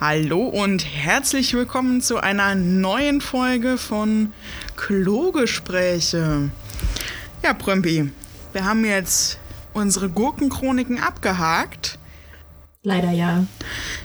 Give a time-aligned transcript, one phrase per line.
[0.00, 4.32] Hallo und herzlich willkommen zu einer neuen Folge von
[4.76, 6.50] Klogespräche.
[7.42, 8.08] Ja, Prömpi,
[8.52, 9.40] wir haben jetzt
[9.74, 11.98] unsere Gurkenchroniken abgehakt.
[12.84, 13.44] Leider ja.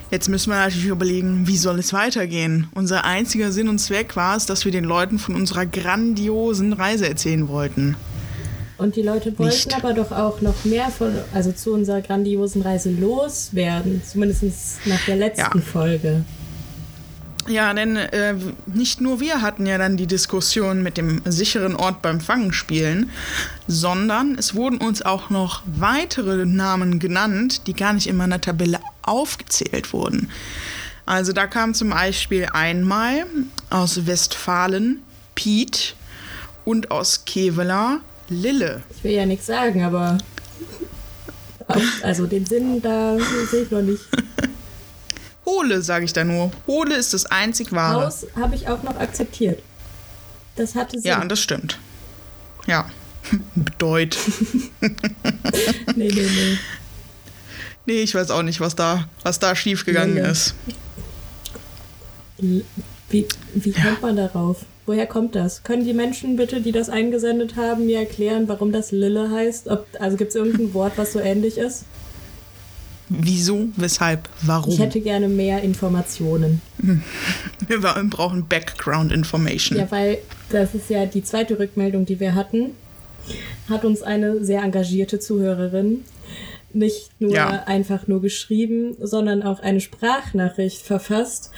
[0.09, 2.69] Jetzt müssen wir natürlich überlegen, wie soll es weitergehen.
[2.73, 7.07] Unser einziger Sinn und Zweck war es, dass wir den Leuten von unserer grandiosen Reise
[7.07, 7.97] erzählen wollten.
[8.84, 9.73] Und die Leute wollten Nicht.
[9.73, 14.01] aber doch auch noch mehr von, also zu unserer grandiosen Reise loswerden.
[14.06, 14.43] Zumindest
[14.83, 15.64] nach der letzten ja.
[15.64, 16.25] Folge.
[17.47, 22.01] Ja, denn äh, nicht nur wir hatten ja dann die Diskussion mit dem sicheren Ort
[22.01, 23.09] beim Fangenspielen,
[23.68, 28.81] sondern es wurden uns auch noch weitere Namen genannt, die gar nicht in meiner Tabelle
[29.01, 30.29] aufgezählt wurden.
[31.06, 33.28] Also da kam zum Beispiel einmal
[33.70, 35.02] aus Westfalen
[35.36, 35.95] Piet
[36.66, 38.02] und aus Kevela
[38.33, 38.83] Lille.
[38.95, 40.17] Ich will ja nichts sagen, aber
[42.02, 43.17] also den Sinn da
[43.50, 44.03] sehe ich noch nicht.
[45.45, 46.52] Hole, sage ich da nur.
[46.67, 48.06] Hole ist das einzig wahre.
[48.06, 49.61] Haus habe ich auch noch akzeptiert.
[50.56, 51.09] Das hatte Sinn.
[51.09, 51.80] Ja, das stimmt.
[52.67, 52.89] Ja.
[53.56, 54.17] Bedeut.
[54.81, 54.92] nee,
[55.95, 56.58] nee, nee.
[57.86, 60.30] Nee, ich weiß auch nicht, was da, was da schiefgegangen Lille.
[60.30, 60.56] ist.
[62.38, 64.66] Wie, wie kommt man darauf?
[64.86, 65.64] Woher kommt das?
[65.64, 69.70] Können die Menschen bitte, die das eingesendet haben, mir erklären, warum das Lille heißt?
[69.70, 71.86] Ob, also gibt es irgendein Wort, was so ähnlich ist?
[73.09, 73.67] Wieso?
[73.78, 74.28] Weshalb?
[74.42, 74.73] Warum?
[74.73, 76.61] Ich hätte gerne mehr Informationen.
[77.67, 79.78] Wir brauchen Background Information.
[79.78, 80.17] Ja, weil
[80.50, 82.72] das ist ja die zweite Rückmeldung, die wir hatten.
[83.70, 86.04] Hat uns eine sehr engagierte Zuhörerin
[86.73, 87.64] nicht nur ja.
[87.66, 91.52] einfach nur geschrieben, sondern auch eine Sprachnachricht verfasst,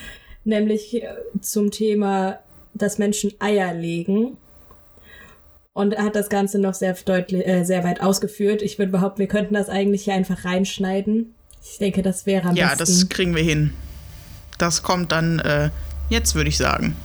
[0.44, 1.08] nämlich äh,
[1.42, 2.40] zum Thema,
[2.76, 4.38] dass Menschen Eier legen.
[5.74, 8.62] Und er hat das Ganze noch sehr deutlich, äh, sehr weit ausgeführt.
[8.62, 11.34] Ich würde behaupten, wir könnten das eigentlich hier einfach reinschneiden.
[11.64, 12.80] Ich denke, das wäre am ja, besten.
[12.80, 13.74] Ja, das kriegen wir hin.
[14.58, 15.70] Das kommt dann äh,
[16.10, 16.96] jetzt, würde ich sagen.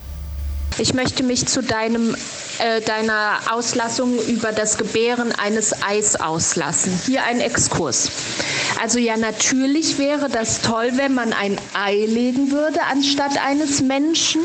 [0.78, 2.14] Ich möchte mich zu deinem,
[2.58, 6.92] äh, deiner Auslassung über das Gebären eines Eis auslassen.
[7.06, 8.10] Hier ein Exkurs.
[8.80, 14.42] Also ja, natürlich wäre das toll, wenn man ein Ei legen würde anstatt eines Menschen.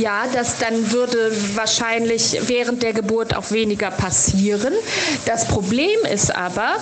[0.00, 4.72] Ja, das dann würde wahrscheinlich während der Geburt auch weniger passieren.
[5.26, 6.76] Das Problem ist aber,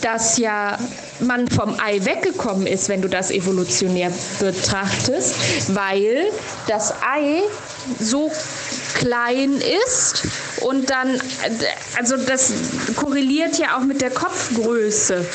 [0.00, 0.78] dass ja
[1.18, 5.34] man vom Ei weggekommen ist, wenn du das evolutionär betrachtest,
[5.74, 6.26] weil
[6.68, 7.42] das Ei
[7.98, 8.30] so
[8.94, 10.22] klein ist
[10.60, 11.20] und dann,
[11.98, 12.52] also das
[12.94, 15.26] korreliert ja auch mit der Kopfgröße.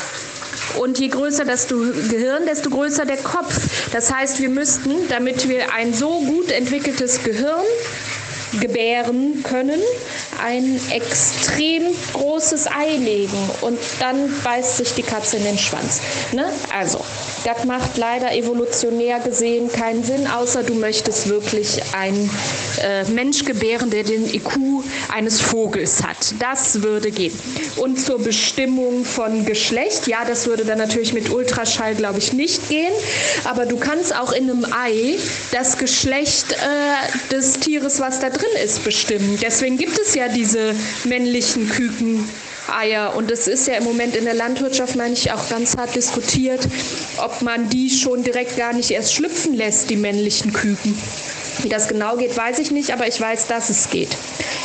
[0.80, 3.60] Und je größer das Gehirn, desto größer der Kopf.
[3.92, 7.64] Das heißt, wir müssten, damit wir ein so gut entwickeltes Gehirn
[8.60, 9.80] gebären können,
[10.44, 11.84] ein extrem
[12.14, 16.02] großes Ei legen und dann beißt sich die Katze in den Schwanz.
[16.34, 16.46] Ne?
[16.74, 17.00] Also,
[17.44, 22.30] das macht leider evolutionär gesehen keinen Sinn, außer du möchtest wirklich einen
[22.82, 26.36] äh, Mensch gebären, der den IQ eines Vogels hat.
[26.40, 27.38] Das würde gehen.
[27.78, 32.70] Und zur Bestimmung von Geschlecht, ja, das würde dann natürlich mit Ultraschall, glaube ich, nicht
[32.70, 32.94] gehen.
[33.44, 35.18] Aber du kannst auch in einem Ei
[35.52, 39.38] das Geschlecht äh, des Tieres, was da drin ist, bestimmen.
[39.42, 40.76] Deswegen gibt es ja diese
[41.06, 42.28] männlichen Küken.
[42.76, 43.16] Eier.
[43.16, 46.68] Und es ist ja im Moment in der Landwirtschaft, meine ich, auch ganz hart diskutiert,
[47.18, 50.98] ob man die schon direkt gar nicht erst schlüpfen lässt, die männlichen Küken.
[51.64, 54.10] Wie das genau geht, weiß ich nicht, aber ich weiß, dass es geht.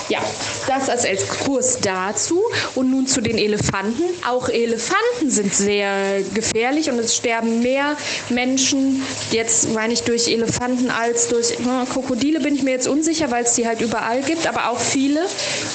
[0.08, 0.20] Ja,
[0.68, 2.42] das als Exkurs dazu.
[2.74, 4.02] Und nun zu den Elefanten.
[4.28, 7.96] Auch Elefanten sind sehr gefährlich und es sterben mehr
[8.28, 13.30] Menschen, jetzt meine ich durch Elefanten als durch na, Krokodile, bin ich mir jetzt unsicher,
[13.30, 15.20] weil es die halt überall gibt, aber auch viele,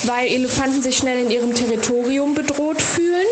[0.03, 3.27] weil Elefanten sich schnell in ihrem Territorium bedroht fühlen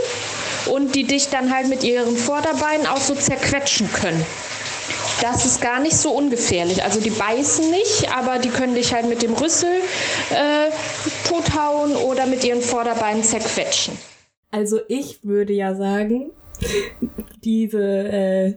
[0.67, 4.25] und die dich dann halt mit ihren Vorderbeinen auch so zerquetschen können
[5.21, 6.83] das ist gar nicht so ungefährlich.
[6.83, 9.69] Also die beißen nicht, aber die können dich halt mit dem Rüssel
[10.31, 10.71] äh,
[11.27, 13.97] tothauen oder mit ihren Vorderbeinen zerquetschen.
[14.51, 16.31] Also ich würde ja sagen,
[17.43, 18.53] diese äh,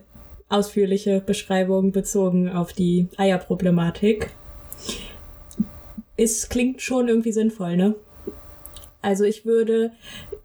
[0.49, 4.29] ausführliche Beschreibung bezogen auf die Eierproblematik
[6.17, 7.95] ist, klingt schon irgendwie sinnvoll, ne?
[9.01, 9.91] Also ich würde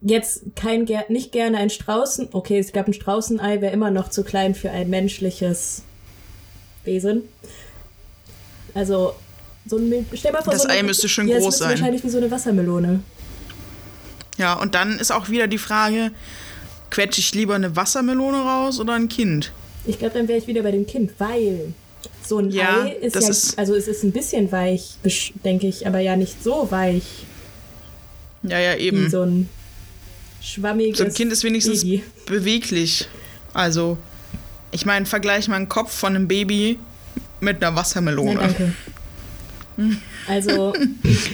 [0.01, 4.25] jetzt kein nicht gerne ein Straußen, okay, es gab ein Straußenei, wäre immer noch zu
[4.25, 5.85] klein für ein menschliches
[6.89, 7.23] Wesen.
[8.75, 9.15] Also,
[9.67, 11.71] so ein, stell mal vor, das so Ei müsste schön ja, groß sein.
[11.71, 13.01] wahrscheinlich wie so eine Wassermelone.
[14.39, 16.13] Ja, und dann ist auch wieder die Frage,
[16.91, 19.53] quetsche ich lieber eine Wassermelone raus oder ein Kind?
[19.85, 21.73] Ich glaube, dann wäre ich wieder bei dem Kind, weil
[22.27, 24.95] so ein ja, Ei ist ja, ist also es ist ein bisschen weich,
[25.45, 27.27] denke ich, aber ja nicht so weich.
[28.43, 29.07] Ja, ja, eben.
[29.07, 29.49] Wie so ein
[30.41, 32.05] schwammiges So ein Kind ist wenigstens Baby.
[32.27, 33.09] beweglich.
[33.55, 33.99] Also
[34.71, 36.79] Ich meine, vergleich mal einen Kopf von einem Baby
[37.41, 38.35] mit einer Wassermelone.
[38.35, 38.73] Nein, danke.
[40.27, 40.75] Also.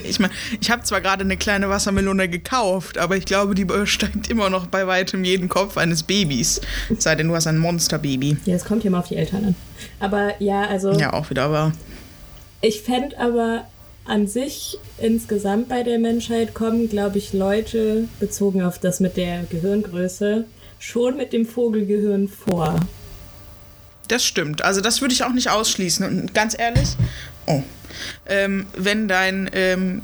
[0.07, 4.29] Ich meine, ich habe zwar gerade eine kleine Wassermelone gekauft, aber ich glaube, die übersteigt
[4.29, 6.61] immer noch bei weitem jeden Kopf eines Babys.
[6.99, 8.37] Sei denn, du hast ein Monsterbaby.
[8.45, 9.55] Ja, es kommt ja mal auf die Eltern an.
[9.99, 10.93] Aber ja, also.
[10.93, 11.73] Ja, auch wieder wahr.
[12.61, 13.65] Ich fände aber
[14.05, 19.43] an sich insgesamt bei der Menschheit kommen, glaube ich, Leute, bezogen auf das mit der
[19.49, 20.45] Gehirngröße,
[20.79, 22.79] schon mit dem Vogelgehirn vor.
[24.07, 24.63] Das stimmt.
[24.63, 26.05] Also das würde ich auch nicht ausschließen.
[26.05, 26.89] Und ganz ehrlich,
[27.47, 27.63] oh,
[28.27, 30.03] ähm, wenn dein, ähm,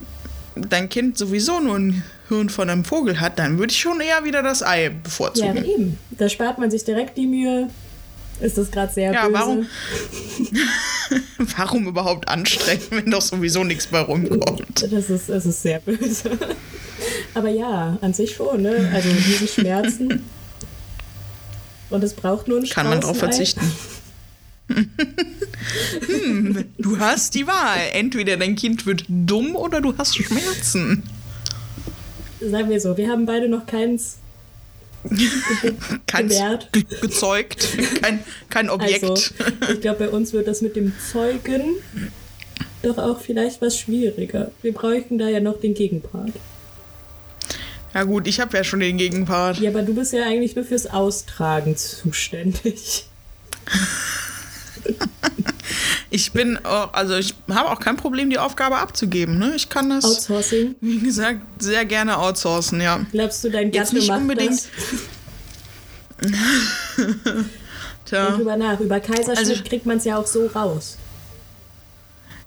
[0.56, 4.24] dein Kind sowieso nur ein Hirn von einem Vogel hat, dann würde ich schon eher
[4.24, 5.58] wieder das Ei bevorzugen.
[5.58, 5.98] Ja, eben.
[6.12, 7.70] Da spart man sich direkt die Mühe.
[8.40, 9.34] Ist das gerade sehr ja, böse?
[9.40, 9.66] warum?
[11.58, 14.92] warum überhaupt anstrengen, wenn doch sowieso nichts bei rumkommt?
[14.92, 16.32] Das ist, das ist sehr böse.
[17.34, 18.90] Aber ja, an sich schon, ne?
[18.94, 20.24] Also diese Schmerzen.
[21.92, 23.20] Und es braucht nur ein Kann man Straußenei.
[23.20, 23.72] verzichten.
[26.08, 27.80] hm, du hast die Wahl.
[27.94, 31.04] Entweder dein Kind wird dumm oder du hast Schmerzen.
[32.40, 34.18] Sagen wir so, wir haben beide noch keins
[36.06, 36.36] Keins
[36.72, 37.68] ge gezeugt,
[38.02, 39.04] kein, kein Objekt.
[39.04, 41.76] Also, ich glaube, bei uns wird das mit dem Zeugen
[42.84, 44.52] doch auch vielleicht was schwieriger.
[44.62, 46.32] Wir bräuchten da ja noch den Gegenpart.
[47.94, 49.60] Ja gut, ich habe ja schon den Gegenpart.
[49.60, 53.06] Ja, aber du bist ja eigentlich nur fürs Austragen zuständig.
[56.14, 59.38] Ich bin auch, also ich habe auch kein Problem, die Aufgabe abzugeben.
[59.40, 59.54] Ne?
[59.56, 60.76] Ich kann das, Outsourcing.
[60.82, 63.06] wie gesagt, sehr gerne outsourcen, ja.
[63.14, 64.52] Glaubst du, dein Jetzt Gatte nicht macht unbedingt.
[64.52, 66.32] das?
[68.06, 68.26] Tja.
[68.26, 68.80] Denk drüber nach.
[68.82, 70.98] Über Kaiserschnitt Also- kriegt man es ja auch so raus.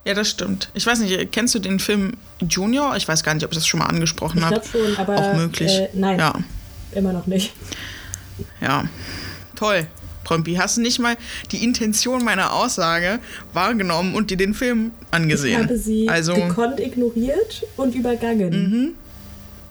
[0.04, 0.68] Ja, das stimmt.
[0.74, 2.12] Ich weiß nicht, kennst du den Film
[2.46, 2.94] Junior?
[2.96, 4.60] Ich weiß gar nicht, ob ich das schon mal angesprochen Ich habe.
[4.60, 5.70] glaube schon, aber Auch möglich.
[5.72, 6.34] Äh, nein, Ja,
[6.92, 7.52] immer noch nicht.
[8.60, 8.84] ja.
[9.56, 9.86] Toll.
[10.24, 11.16] Prompi, hast du nicht mal
[11.52, 13.18] die Intention meiner Aussage
[13.52, 15.60] wahrgenommen und dir den Film angesehen?
[15.62, 18.94] Ich habe sie also, gekonnt ignoriert und übergangen.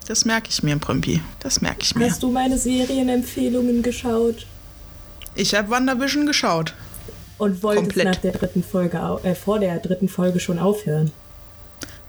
[0.06, 1.20] das merke ich mir, Prompi.
[1.40, 2.08] Das merke ich mir.
[2.08, 4.46] Hast du meine Serienempfehlungen geschaut
[5.34, 6.72] Ich habe WandaVision geschaut.
[7.38, 8.04] Und wolltest Komplett.
[8.06, 11.10] nach der dritten Folge, äh, vor der dritten Folge schon aufhören?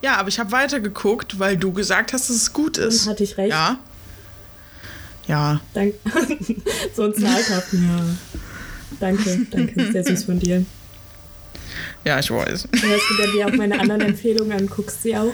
[0.02, 3.04] Ja, aber ich habe weitergeguckt, weil du gesagt hast, dass es gut ist.
[3.06, 3.52] Und hatte ich recht?
[3.52, 3.78] Ja.
[5.28, 5.62] Ja.
[5.74, 5.96] Dank
[6.96, 7.74] so ein Zahlkauf.
[7.74, 8.06] Ja.
[9.00, 9.92] Danke, danke.
[9.92, 10.64] Sehr süß von dir.
[12.04, 12.68] Ja, ich weiß.
[12.72, 14.68] Hörst du denn dir auch meine anderen Empfehlungen an?
[14.68, 15.34] Guckst sie auch?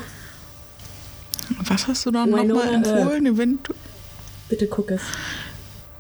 [1.66, 3.28] Was hast du dann nochmal empfohlen?
[3.28, 3.76] Eventu-
[4.48, 5.02] Bitte guck es.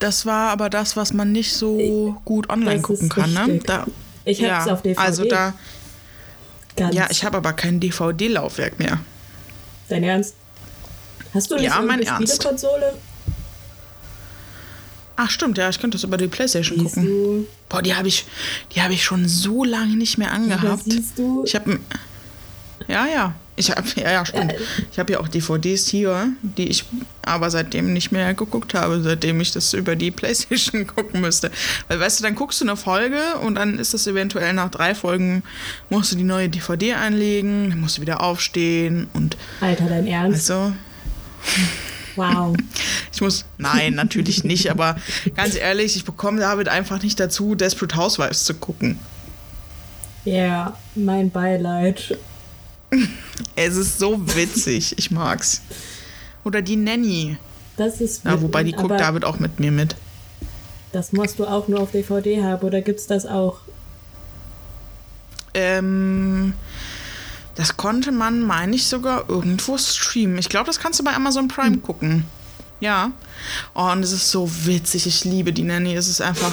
[0.02, 3.60] Das war aber das, was man nicht so gut online gucken kann, ne?
[3.66, 3.86] Da,
[4.26, 5.00] Ich hab's ja, auf DVD.
[5.00, 5.54] Also da,
[6.76, 6.96] Ganz.
[6.96, 9.00] ja, ich habe aber kein DVD-Laufwerk mehr.
[9.90, 10.34] Dein Ernst?
[11.36, 12.34] Hast du nicht Ja, irgendeine Ernst.
[12.34, 12.94] Spielekonsole?
[15.18, 17.06] Ach stimmt, ja, ich könnte das über die Playstation Siehst gucken.
[17.08, 17.48] du?
[17.70, 18.26] Boah, die habe ich,
[18.74, 20.84] die habe ich schon so lange nicht mehr angehabt.
[20.86, 21.44] siehst du?
[21.46, 21.80] Ich habe,
[22.88, 24.54] ja, ja, ich habe, ja, ja, stimmt.
[24.92, 26.86] Ich habe ja auch DVDs hier, die ich
[27.22, 31.52] aber seitdem nicht mehr geguckt habe, seitdem ich das über die Playstation gucken müsste.
[31.88, 34.96] Weil, weißt du, dann guckst du eine Folge und dann ist das eventuell nach drei
[34.96, 35.44] Folgen,
[35.90, 40.52] musst du die neue DVD einlegen, dann musst du wieder aufstehen und Alter, dein Ernst?
[40.52, 40.74] also,
[42.16, 42.56] Wow.
[43.14, 44.96] ich muss, nein, natürlich nicht, aber
[45.36, 49.00] ganz ehrlich, ich bekomme David einfach nicht dazu, Desperate Housewives zu gucken.
[50.26, 52.18] Ja, mein Beileid.
[53.56, 55.62] Es ist so witzig, ich mag's.
[56.44, 57.38] Oder die Nanny.
[57.78, 59.96] Das ist Ja, wobei die guckt David auch mit mir mit.
[60.92, 63.60] Das musst du auch nur auf DVD haben, oder gibt's das auch?
[65.54, 66.54] Ähm,
[67.56, 70.38] das konnte man, meine ich, sogar irgendwo streamen.
[70.38, 71.82] Ich glaube, das kannst du bei Amazon Prime Hm.
[71.82, 72.26] gucken.
[72.80, 73.12] Ja.
[73.76, 75.06] Oh, und es ist so witzig.
[75.08, 75.96] Ich liebe die Nanny.
[75.96, 76.52] Es ist einfach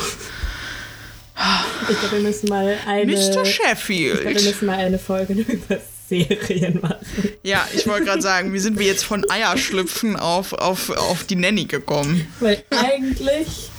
[1.88, 3.06] Ich glaube, wir müssen mal eine.
[3.12, 3.18] Mr.
[3.18, 4.44] Ich glaube, wir Sheffield.
[4.44, 7.06] müssen mal eine Folge über Serien machen.
[7.42, 11.36] Ja, ich wollte gerade sagen, wie sind wir jetzt von Eierschlüpfen auf, auf, auf die
[11.36, 12.26] Nanny gekommen?
[12.40, 13.70] Weil eigentlich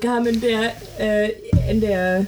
[0.00, 1.32] kam in der, äh,
[1.70, 2.26] in der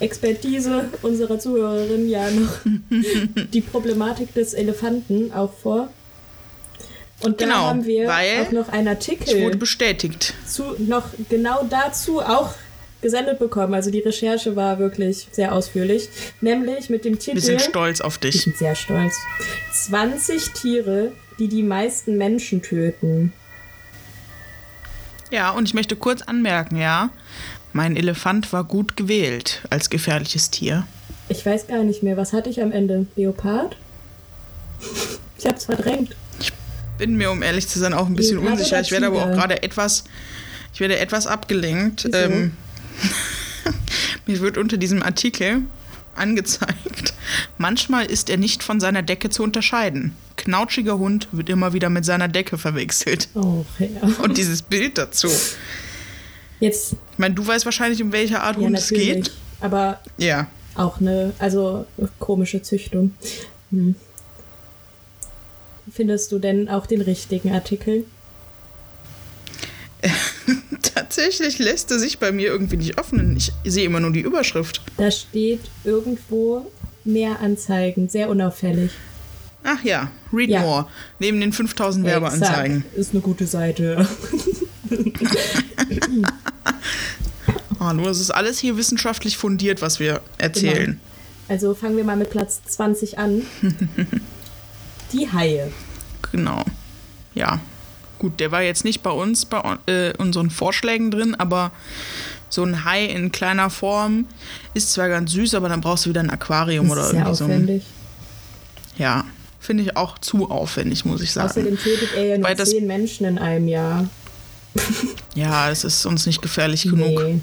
[0.00, 2.52] Expertise unserer Zuhörerin ja noch
[3.52, 5.88] die Problematik des Elefanten auch vor.
[7.20, 10.34] Und da Genau, haben wir auch noch einen Ich wurde Artikel bestätigt.
[10.46, 12.50] zu, noch genau dazu auch
[13.04, 13.72] gesendet bekommen.
[13.74, 16.08] Also die Recherche war wirklich sehr ausführlich.
[16.40, 17.36] Nämlich mit dem Titel.
[17.36, 18.44] Wir sind stolz auf Ich dich.
[18.46, 19.14] bin sehr stolz.
[19.72, 23.32] 20 Tiere, die die meisten Menschen töten.
[25.30, 27.10] Ja, und ich möchte kurz anmerken, ja,
[27.72, 30.86] mein Elefant war gut gewählt als gefährliches Tier.
[31.28, 33.06] Ich weiß gar nicht mehr, was hatte ich am Ende?
[33.16, 33.76] Leopard?
[35.38, 36.14] Ich hab's verdrängt.
[36.98, 38.80] Bin mir, um ehrlich zu sein, auch ein bisschen Leopard unsicher.
[38.80, 40.04] Ich werde aber auch gerade etwas,
[40.72, 42.04] ich werde etwas abgelenkt.
[42.04, 42.16] Wieso?
[42.16, 42.52] Ähm,
[44.26, 45.62] Mir wird unter diesem Artikel
[46.16, 47.12] angezeigt,
[47.58, 50.14] manchmal ist er nicht von seiner Decke zu unterscheiden.
[50.36, 53.28] Knautschiger Hund wird immer wieder mit seiner Decke verwechselt.
[53.34, 53.88] Oh, ja.
[54.22, 55.28] Und dieses Bild dazu.
[56.60, 56.92] Jetzt.
[57.12, 59.32] Ich meine, du weißt wahrscheinlich, um welche Art Ja, Hund es geht.
[59.60, 60.46] Aber Ja.
[60.76, 61.86] auch eine, also
[62.20, 63.14] komische Züchtung.
[63.70, 63.96] Hm.
[65.90, 68.04] Findest du denn auch den richtigen Artikel?
[70.94, 73.36] Tatsächlich lässt er sich bei mir irgendwie nicht öffnen.
[73.36, 74.80] Ich sehe immer nur die Überschrift.
[74.96, 76.70] Da steht irgendwo
[77.04, 78.92] mehr Anzeigen, sehr unauffällig.
[79.64, 80.60] Ach ja, Read Ja.
[80.60, 80.86] More.
[81.18, 82.78] Neben den 5000 Werbeanzeigen.
[82.78, 82.96] Exakt.
[82.96, 84.06] Ist eine gute Seite.
[87.80, 91.00] Hallo, es ist alles hier wissenschaftlich fundiert, was wir erzählen.
[91.48, 93.42] Also fangen wir mal mit Platz 20 an.
[95.12, 95.72] Die Haie.
[96.30, 96.62] Genau.
[97.34, 97.60] Ja.
[98.24, 101.72] Gut, der war jetzt nicht bei uns, bei äh, unseren Vorschlägen drin, aber
[102.48, 104.24] so ein Hai in kleiner Form
[104.72, 107.18] ist zwar ganz süß, aber dann brauchst du wieder ein Aquarium Das oder ist sehr
[107.20, 107.50] irgendwie so ein.
[107.50, 107.82] aufwendig.
[108.96, 109.24] Ja,
[109.60, 111.50] finde ich auch zu aufwendig, muss ich sagen.
[111.50, 114.08] Außerdem tötet er ja nur Weil das- zehn Menschen in einem Jahr.
[115.34, 117.22] Ja, es ist uns nicht gefährlich genug.
[117.22, 117.40] Nee.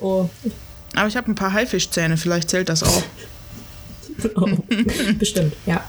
[0.00, 0.28] Oh,
[0.96, 3.02] Aber ich habe ein paar Haifischzähne, vielleicht zählt das auch.
[4.34, 4.48] oh.
[5.20, 5.84] bestimmt, ja.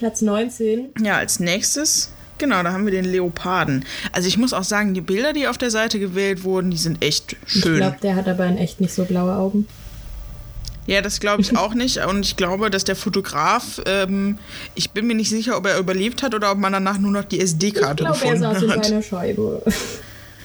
[0.00, 0.94] Platz 19.
[1.02, 3.84] Ja, als nächstes, genau, da haben wir den Leoparden.
[4.12, 7.04] Also ich muss auch sagen, die Bilder, die auf der Seite gewählt wurden, die sind
[7.04, 7.76] echt Ich schön.
[7.76, 9.68] glaube, der hat aber in echt nicht so blaue Augen.
[10.86, 11.98] Ja, das glaube ich auch nicht.
[12.06, 14.38] Und ich glaube, dass der Fotograf, ähm,
[14.74, 17.24] ich bin mir nicht sicher, ob er überlebt hat oder ob man danach nur noch
[17.24, 18.86] die Ich SD-Karte glaube, er gefunden saß in hat.
[18.86, 19.62] einer Scheibe.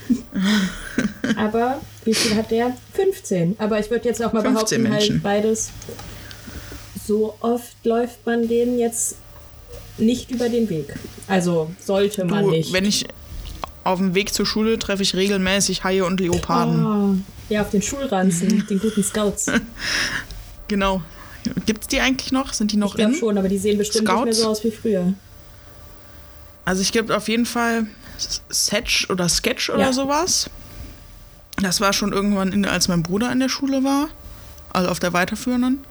[1.38, 2.74] aber wie viel hat der?
[2.94, 3.56] 15.
[3.58, 5.14] Aber ich würde jetzt auch mal 15 behaupten, Menschen.
[5.16, 5.70] halt beides.
[7.08, 9.16] So oft läuft man denen jetzt
[9.98, 10.96] nicht über den Weg.
[11.28, 12.74] Also sollte man Du, nicht.
[12.74, 13.06] wenn ich
[13.84, 16.86] auf dem Weg zur Schule treffe ich regelmäßig Haie und Leoparden.
[16.86, 17.16] Ah,
[17.50, 19.48] ja, auf den Schulranzen, den guten Scouts.
[20.68, 21.04] Genau.
[21.68, 22.52] Gibt's die eigentlich noch?
[22.54, 23.20] Sind die noch Ich glaube in?
[23.20, 24.40] schon, aber die sehen bestimmt nicht mehr Scouts?
[24.40, 25.14] so aus wie früher.
[26.66, 27.86] Also ich gibt auf jeden Fall
[28.50, 29.94] Setch oder Sketch oder Ja.
[29.94, 30.50] sowas.
[31.62, 34.08] Das war schon irgendwann, in, als mein Bruder in der Schule war.
[34.74, 35.82] Also auf der weiterführenden.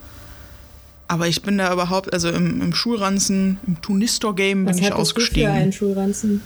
[1.07, 4.91] Aber ich bin da überhaupt, also im, im Schulranzen, im Tunistor-Game bin Was ich hattest
[4.93, 5.51] du für ausgestiegen.
[5.51, 6.41] einen Schulranzen?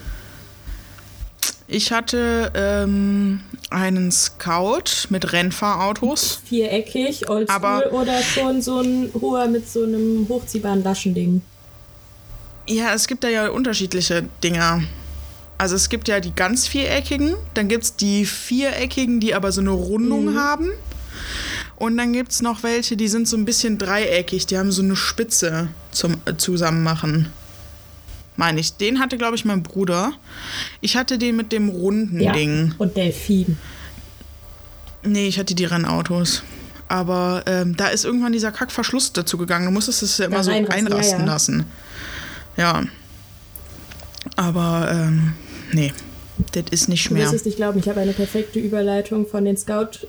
[1.68, 6.42] Ich hatte ähm, einen Scout mit Rennfahrautos.
[6.46, 11.42] Viereckig, oldschool Aber- oder schon so ein hoher mit so einem hochziehbaren Laschending?
[12.68, 14.82] Ja, es gibt da ja unterschiedliche Dinger.
[15.58, 19.62] Also es gibt ja die ganz viereckigen, dann gibt es die viereckigen, die aber so
[19.62, 20.70] eine Rundung haben.
[21.80, 24.82] Und dann gibt es noch welche, die sind so ein bisschen dreieckig, die haben so
[24.84, 27.30] eine Spitze zum äh, Zusammenmachen.
[28.36, 28.74] Meine ich.
[28.74, 30.14] Den hatte, glaube ich, mein Bruder.
[30.82, 32.34] Ich hatte den mit dem runden Ja.
[32.34, 32.74] Ding.
[32.78, 33.58] Und Delfin.
[35.04, 36.44] Nee, ich hatte die Rennautos.
[36.90, 39.66] Aber ähm, da ist irgendwann dieser Kackverschluss dazu gegangen.
[39.66, 41.26] Du musstest es ja immer so einrasten ja.
[41.26, 41.66] lassen.
[42.58, 42.84] Ja.
[44.36, 45.34] Aber, ähm,
[45.72, 45.94] nee,
[46.52, 47.24] das ist nicht Du mehr.
[47.24, 50.08] wirst es nicht glauben, ich habe eine perfekte Überleitung von den Scout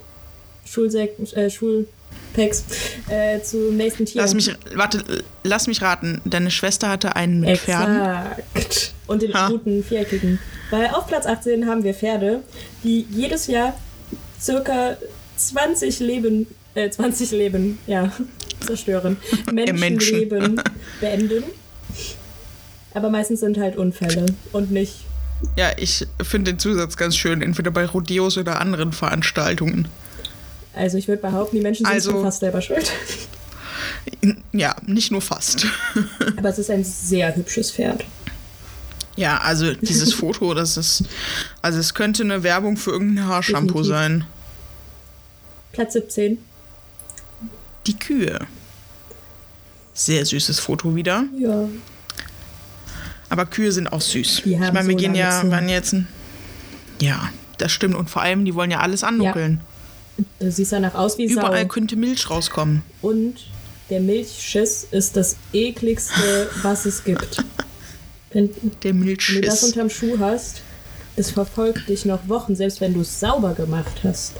[0.64, 2.64] Schulsek äh, Schulpacks
[3.08, 4.22] äh, zum nächsten Tier.
[4.22, 6.20] Lass mich, warte, lass mich raten.
[6.24, 8.00] Deine Schwester hatte einen mit Pferden.
[8.54, 8.94] Exakt.
[9.06, 9.48] Und den Ha.
[9.48, 10.38] guten viereckigen.
[10.70, 12.42] Weil auf Platz 18 haben wir Pferde,
[12.84, 13.76] die jedes Jahr
[14.40, 14.96] circa
[15.36, 18.12] 20 Leben, äh, 20 Leben, ja,
[18.66, 19.16] zerstören.
[19.52, 19.78] Menschen.
[19.80, 20.62] Menschenleben
[21.00, 21.44] beenden.
[22.94, 25.04] Aber meistens sind halt Unfälle und nicht.
[25.56, 29.88] Ja, ich finde den Zusatz ganz schön, entweder bei Rodeos oder anderen Veranstaltungen.
[30.74, 32.92] Also ich würde behaupten, die Menschen sind Also- fast selber schuld.
[34.52, 35.66] Ja, nicht nur fast.
[36.36, 38.04] Aber es ist ein sehr hübsches Pferd.
[39.16, 41.04] Ja, also dieses Foto, das ist.
[41.60, 44.24] Also es könnte eine Werbung für irgendein Haarshampoo sein.
[45.72, 46.38] Platz 17.
[47.86, 48.38] Die Kühe.
[49.92, 51.24] Sehr süßes Foto wieder.
[51.38, 51.68] Ja.
[53.28, 54.42] Aber Kühe sind auch süß.
[54.44, 56.08] Ich meine, wir so gehen ja, waren jetzt ein.
[57.00, 57.94] Ja, das stimmt.
[57.94, 59.60] Und vor allem, die wollen ja alles annuckeln.
[60.38, 61.68] Du siehst danach aus wie Überall Sau.
[61.68, 62.82] könnte Milch rauskommen.
[63.02, 63.36] Und
[63.90, 67.44] der Milchschiss ist das ekligste, was es gibt.
[68.32, 68.50] Wenn,
[68.84, 70.62] Der wenn du das unterm Schuh hast,
[71.16, 74.34] das verfolgt dich noch Wochen, selbst wenn du es sauber gemacht hast.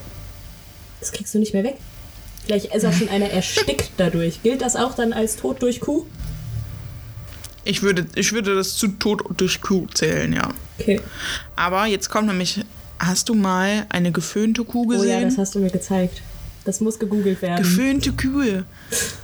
[1.01, 1.77] Das kriegst du nicht mehr weg.
[2.45, 4.45] Vielleicht ist auch schon einer erstickt dadurch.
[4.45, 6.07] Gilt das auch dann als Tod durch Kuh?
[7.65, 10.55] Ich würde, ich würde das zu Tod durch Kuh zählen, ja.
[10.79, 11.01] Okay.
[11.57, 12.61] Aber jetzt kommt nämlich.
[13.00, 15.25] Hast du mal eine geföhnte Kuh Oh ja, gesehen?
[15.25, 16.21] das hast du mir gezeigt.
[16.64, 17.57] Das muss gegoogelt werden.
[17.62, 18.64] geföhnte Kühe.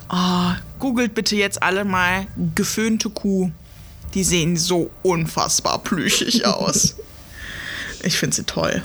[0.09, 3.51] Oh, googelt bitte jetzt alle mal geföhnte Kuh.
[4.15, 6.97] Die sehen so unfassbar plüschig aus.
[8.03, 8.83] Ich finde sie toll.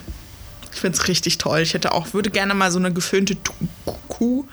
[0.74, 1.62] Ich finde es richtig toll.
[1.62, 3.38] Ich hätte auch, würde gerne mal so eine geföhnte
[4.10, 4.45] Kuh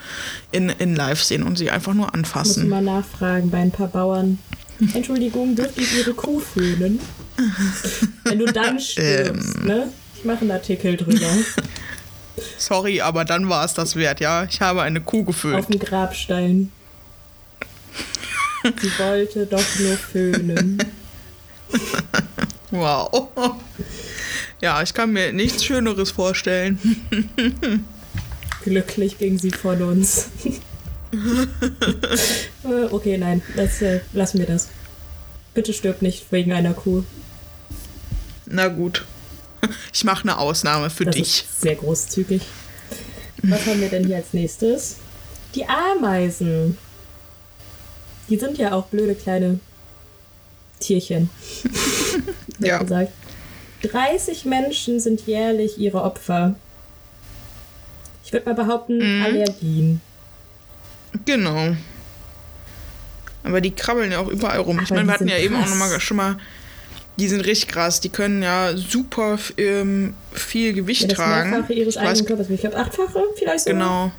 [0.52, 2.62] in, in live sehen und sie einfach nur anfassen.
[2.68, 4.38] Muss mal nachfragen bei ein paar Bauern.
[4.94, 7.00] Entschuldigung, dürfte ich Ihre Kuh föhnen?
[8.24, 9.66] Wenn du dann stirbst, ähm.
[9.66, 9.92] ne?
[10.18, 11.28] Ich mache einen Artikel drüber.
[12.58, 14.44] Sorry, aber dann war es das wert, ja.
[14.50, 15.60] Ich habe eine Kuh geföhnt.
[15.60, 16.72] Auf dem Grabstein.
[18.80, 20.78] Sie wollte doch nur föhnen.
[22.70, 23.30] Wow.
[24.60, 26.78] Ja, ich kann mir nichts Schöneres vorstellen.
[28.62, 30.28] Glücklich ging sie von uns.
[32.62, 34.68] Äh, okay, nein, das, äh, lassen wir das.
[35.54, 37.04] Bitte stirb nicht wegen einer Kuh.
[38.44, 39.06] Na gut.
[39.92, 41.44] Ich mache eine Ausnahme für das dich.
[41.58, 42.42] Sehr großzügig.
[43.42, 44.96] Was haben wir denn hier als nächstes?
[45.54, 46.78] Die Ameisen.
[48.28, 49.58] Die sind ja auch blöde kleine
[50.80, 51.30] Tierchen.
[52.58, 52.78] ja.
[52.78, 53.12] Gesagt.
[53.82, 56.56] 30 Menschen sind jährlich ihre Opfer.
[58.24, 59.24] Ich würde mal behaupten, mhm.
[59.24, 60.00] Allergien.
[61.24, 61.76] Genau.
[63.44, 64.76] Aber die krabbeln ja auch überall rum.
[64.76, 65.44] Aber ich meine, wir hatten ja krass.
[65.44, 66.36] eben auch noch mal schon mal.
[67.18, 68.00] Die sind richtig krass.
[68.00, 71.50] Die können ja super ähm, viel Gewicht ja, tragen.
[71.50, 72.50] Mehrfache ihres ich eigenen Körpers.
[72.50, 73.70] Ich glaube, achtfache vielleicht so.
[73.70, 74.12] Genau.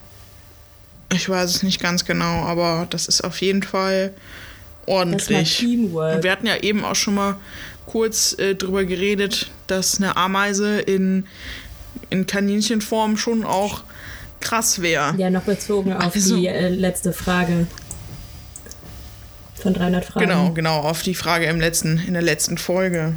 [1.12, 4.14] Ich weiß es nicht ganz genau, aber das ist auf jeden Fall
[4.86, 5.64] ordentlich.
[5.64, 7.38] Und wir hatten ja eben auch schon mal
[7.86, 11.26] kurz äh, drüber geredet, dass eine Ameise in,
[12.10, 13.84] in Kaninchenform schon auch
[14.40, 15.16] krass wäre.
[15.18, 17.68] Ja, noch bezogen auf also, die äh, letzte Frage
[19.60, 20.28] von 300 Fragen.
[20.28, 23.14] Genau, genau, auf die Frage im letzten, in der letzten Folge.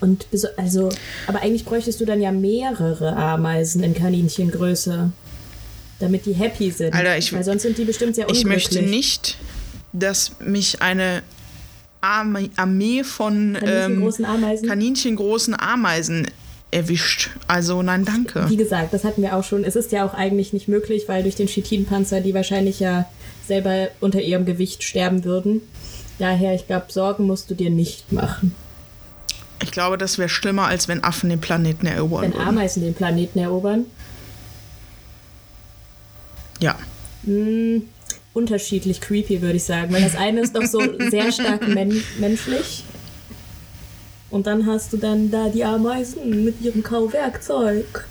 [0.00, 0.90] Und also,
[1.26, 5.10] aber eigentlich bräuchtest du dann ja mehrere Ameisen in Kaninchengröße,
[5.98, 6.94] damit die happy sind.
[6.94, 8.66] Alter, ich, weil sonst sind die bestimmt sehr unglücklich.
[8.66, 9.38] Ich möchte nicht,
[9.92, 11.22] dass mich eine
[12.00, 14.68] Armee von kaninchengroßen ähm, Ameisen.
[14.68, 16.28] kaninchengroßen Ameisen
[16.70, 17.30] erwischt.
[17.46, 18.48] Also nein, danke.
[18.48, 19.64] Wie gesagt, das hatten wir auch schon.
[19.64, 23.06] Es ist ja auch eigentlich nicht möglich, weil durch den Chitinpanzer die wahrscheinlich ja
[23.48, 25.62] selber unter ihrem Gewicht sterben würden.
[26.18, 28.54] Daher, ich glaube, Sorgen musst du dir nicht machen.
[29.62, 32.48] Ich glaube, das wäre schlimmer, als wenn Affen den Planeten erobern Wenn würden.
[32.48, 33.86] Ameisen den Planeten erobern?
[36.60, 36.76] Ja.
[37.24, 37.82] Hm,
[38.34, 39.92] unterschiedlich creepy, würde ich sagen.
[39.92, 40.80] Weil das eine ist doch so
[41.10, 42.84] sehr stark men menschlich.
[44.30, 48.06] Und dann hast du dann da die Ameisen mit ihrem Kauwerkzeug.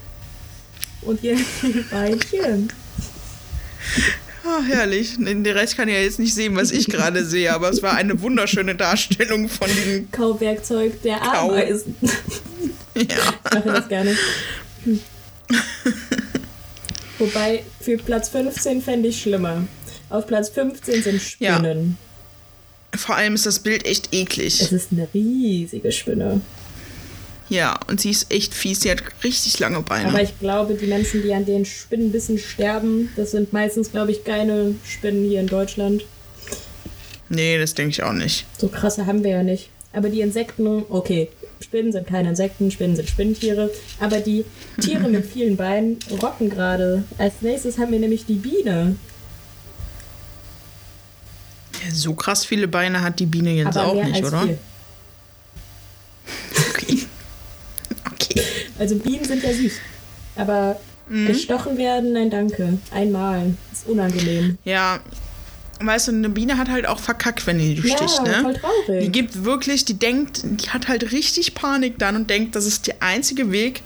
[1.01, 1.37] Und ihr
[1.91, 2.69] Beinchen.
[4.47, 5.15] Oh, herrlich.
[5.17, 7.95] Den Rest kann ich ja jetzt nicht sehen, was ich gerade sehe, aber es war
[7.95, 11.95] eine wunderschöne Darstellung von dem Kauwerkzeug der Ameisen.
[12.01, 12.07] Kau.
[12.97, 13.03] Ja.
[13.03, 14.17] Ich mache das gerne.
[14.83, 14.99] Hm.
[17.19, 19.67] Wobei, für Platz 15 fände ich schlimmer.
[20.09, 21.97] Auf Platz 15 sind Spinnen.
[22.91, 22.97] Ja.
[22.97, 24.59] Vor allem ist das Bild echt eklig.
[24.61, 26.41] Es ist eine riesige Spinne.
[27.49, 28.81] Ja, und sie ist echt fies.
[28.81, 30.09] Sie hat richtig lange Beine.
[30.09, 34.23] Aber ich glaube, die Menschen, die an den Spinnenbissen sterben, das sind meistens, glaube ich,
[34.23, 36.03] keine Spinnen hier in Deutschland.
[37.29, 38.45] Nee, das denke ich auch nicht.
[38.57, 39.69] So krasse haben wir ja nicht.
[39.93, 41.29] Aber die Insekten, okay,
[41.59, 43.71] Spinnen sind keine Insekten, Spinnen sind Spinnentiere.
[43.99, 44.45] Aber die
[44.79, 47.03] Tiere mit vielen Beinen rocken gerade.
[47.17, 48.95] Als nächstes haben wir nämlich die Biene.
[51.83, 54.43] Ja, so krass viele Beine hat die Biene jetzt Aber auch nicht, oder?
[54.43, 54.57] Vier.
[56.69, 57.05] Okay.
[58.05, 58.41] okay.
[58.79, 59.73] Also Bienen sind ja süß.
[60.35, 61.27] Aber mhm.
[61.27, 62.77] gestochen werden, nein, danke.
[62.91, 63.53] Einmal.
[63.71, 64.57] Ist unangenehm.
[64.63, 64.99] Ja.
[65.79, 68.39] Weißt du, eine Biene hat halt auch verkackt, wenn die ja, sticht, ne?
[68.41, 69.03] Voll traurig.
[69.03, 72.87] Die gibt wirklich, die denkt, die hat halt richtig Panik dann und denkt, das ist
[72.87, 73.83] der einzige Weg,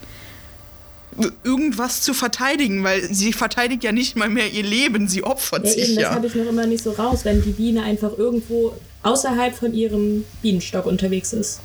[1.43, 5.71] irgendwas zu verteidigen, weil sie verteidigt ja nicht mal mehr ihr Leben, sie opfert ja,
[5.71, 6.07] sich eben, ja.
[6.09, 8.73] Das habe ich noch immer nicht so raus, wenn die Biene einfach irgendwo
[9.03, 11.59] außerhalb von ihrem Bienenstock unterwegs ist.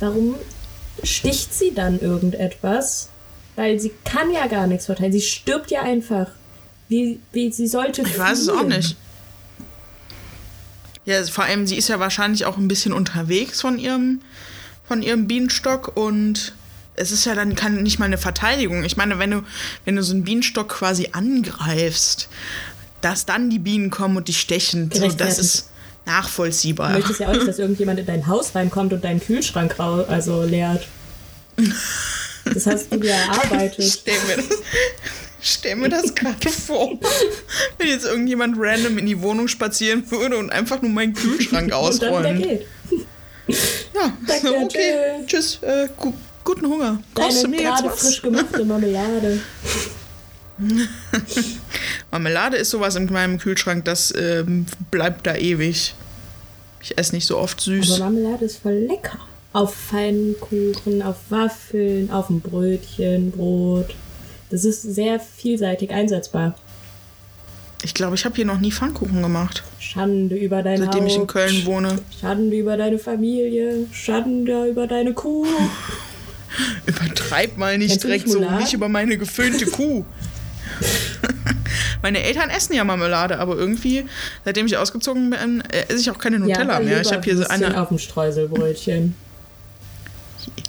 [0.00, 0.34] Warum
[1.04, 3.08] sticht sie dann irgendetwas?
[3.56, 5.18] Weil sie kann ja gar nichts verteidigen.
[5.20, 6.28] Sie stirbt ja einfach.
[6.88, 8.02] Wie, wie sie sollte.
[8.02, 8.96] Ich weiß es auch nicht.
[11.04, 14.20] Ja, vor allem, sie ist ja wahrscheinlich auch ein bisschen unterwegs von ihrem,
[14.86, 16.52] von ihrem Bienenstock und
[16.96, 18.84] es ist ja dann kann nicht mal eine Verteidigung.
[18.84, 19.42] Ich meine, wenn du,
[19.84, 22.28] wenn du so einen Bienenstock quasi angreifst,
[23.00, 25.70] dass dann die Bienen kommen und dich stechen, so, das ist
[26.10, 26.88] nachvollziehbar.
[26.88, 30.42] Du möchtest ja auch nicht, dass irgendjemand in dein Haus reinkommt und deinen Kühlschrank also
[30.42, 30.86] leert.
[32.44, 33.84] Das hast du dir erarbeitet.
[33.84, 34.58] Stell mir das,
[35.40, 36.98] stell mir das gerade vor.
[37.78, 42.16] Wenn jetzt irgendjemand random in die Wohnung spazieren würde und einfach nur meinen Kühlschrank ausräumt.
[42.16, 42.66] Und dann geht.
[43.94, 45.24] Ja, Danke, okay.
[45.26, 45.58] Tschüss.
[45.62, 45.88] Äh,
[46.44, 47.02] guten Hunger.
[47.14, 48.00] Kochst du mir was?
[48.00, 49.40] frisch gemachte Marmelade.
[52.10, 55.94] Marmelade ist sowas in meinem Kühlschrank, das ähm, bleibt da ewig.
[56.82, 58.00] Ich esse nicht so oft süß.
[58.00, 59.18] Aber Marmelade ist voll lecker.
[59.52, 63.94] Auf Pfannkuchen, auf Waffeln, auf dem Brötchen, Brot.
[64.50, 66.54] Das ist sehr vielseitig einsetzbar.
[67.82, 69.62] Ich glaube, ich habe hier noch nie Pfannkuchen gemacht.
[69.78, 71.10] Schande über dein Seitdem Haupt.
[71.10, 71.98] ich in Köln wohne.
[72.20, 73.86] Schande über deine Familie.
[73.92, 75.46] Schande über deine Kuh.
[76.86, 80.04] Übertreib mal nicht Kennst direkt so, nicht über meine geföhnte Kuh.
[82.02, 84.04] meine Eltern essen ja Marmelade, aber irgendwie,
[84.44, 87.00] seitdem ich ausgezogen bin, äh, esse ich auch keine Nutella mehr.
[87.00, 89.14] Ich habe hier so eine auf dem Streuselbrötchen.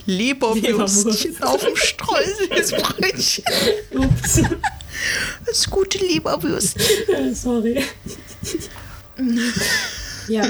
[0.05, 3.43] Leberwürstchen auf dem Streuselbrötchen.
[3.91, 4.41] Ups.
[5.45, 7.33] Das gute Leberwürstchen.
[7.35, 7.83] Sorry.
[10.27, 10.43] ja,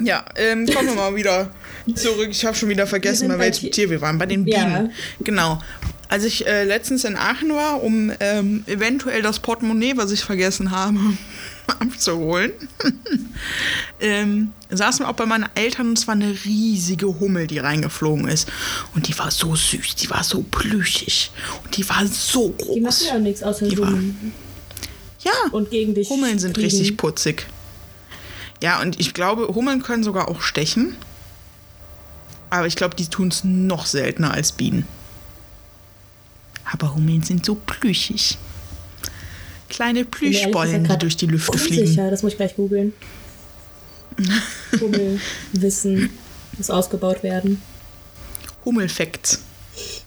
[0.00, 1.50] Ja, ähm, kommen wir mal wieder
[1.94, 2.28] zurück.
[2.30, 4.18] Ich habe schon wieder vergessen, bei welchem Ti- Tier wir waren.
[4.18, 4.64] Bei den Ja.
[4.64, 4.92] Bienen.
[5.20, 5.60] Genau.
[6.10, 10.70] Als ich äh, letztens in Aachen war, um ähm, eventuell das Portemonnaie, was ich vergessen
[10.70, 10.98] habe,
[11.80, 12.52] abzuholen,
[14.00, 18.26] ähm, saßen wir auch bei meinen Eltern und es war eine riesige Hummel, die reingeflogen
[18.28, 18.48] ist.
[18.94, 21.30] Und die war so süß, die war so plüschig
[21.64, 22.74] und die war so groß.
[22.74, 24.32] die machen ja nichts außer Die war- summen
[25.20, 26.70] ja, und gegen dich Hummeln sind fliegen.
[26.70, 27.46] richtig putzig.
[28.62, 30.94] Ja, und ich glaube, Hummeln können sogar auch stechen.
[32.50, 34.86] Aber ich glaube, die tun es noch seltener als Bienen.
[36.72, 38.36] Aber Hummeln sind so plüschig.
[39.68, 41.82] Kleine Plüschbollen, die durch die Lüfte fliegen.
[41.82, 42.92] Unsicher, das muss ich gleich googeln.
[44.80, 45.20] Hummel,
[45.52, 46.10] Wissen,
[46.56, 47.62] muss ausgebaut werden.
[48.64, 49.40] Hummelfacts.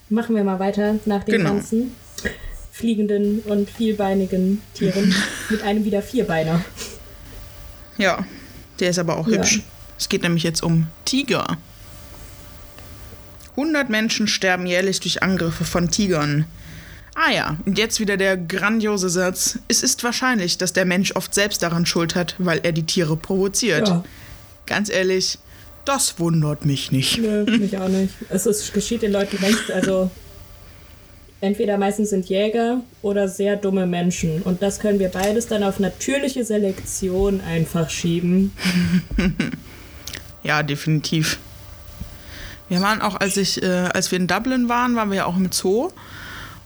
[0.10, 1.54] Machen wir mal weiter nach den Genau.
[1.54, 1.96] ganzen
[2.72, 5.14] fliegenden und vielbeinigen Tieren
[5.50, 6.64] mit einem wieder Vierbeiner.
[7.98, 8.26] Ja,
[8.80, 9.38] der ist aber auch Ja.
[9.38, 9.62] hübsch.
[9.98, 11.58] Es geht nämlich jetzt um Tiger.
[13.62, 16.46] 100 Menschen sterben jährlich durch Angriffe von Tigern.
[17.14, 19.60] Ah ja, und jetzt wieder der grandiose Satz.
[19.68, 23.16] Es ist wahrscheinlich, dass der Mensch oft selbst daran schuld hat, weil er die Tiere
[23.18, 23.88] provoziert.
[23.88, 24.04] Ja,
[24.66, 25.38] Ganz ehrlich,
[25.86, 27.20] das wundert mich nicht.
[27.20, 28.14] nö, mich auch nicht.
[28.30, 30.10] Es ist, geschieht den Leuten recht, also
[31.42, 34.42] entweder meistens sind Jäger oder sehr dumme Menschen.
[34.42, 38.54] Und das können wir beides dann auf natürliche Selektion einfach schieben.
[40.44, 41.38] Ja, definitiv.
[42.72, 45.36] Wir waren auch, als ich, äh, als wir in Dublin waren, waren wir ja auch
[45.36, 45.92] im Zoo.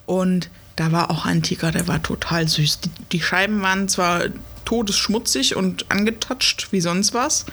[0.06, 2.82] Und da war auch ein Tiger, der war total süß.
[2.82, 4.26] Die, die Scheiben waren zwar
[4.66, 7.48] todesschmutzig und angetatscht wie sonst was.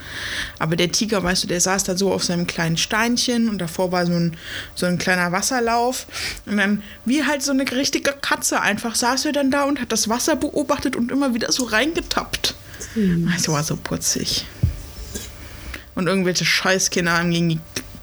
[0.58, 3.90] Aber der Tiger, weißt du, der saß da so auf seinem kleinen Steinchen und davor
[3.90, 4.36] war so ein,
[4.74, 6.06] so ein kleiner Wasserlauf.
[6.44, 9.92] Und dann, wie halt so eine richtige Katze einfach, saß er dann da und hat
[9.92, 12.54] das Wasser beobachtet und immer wieder so reingetappt.
[13.34, 14.44] Es war so putzig.
[15.94, 17.60] Und irgendwelche Scheißkinder haben gegen die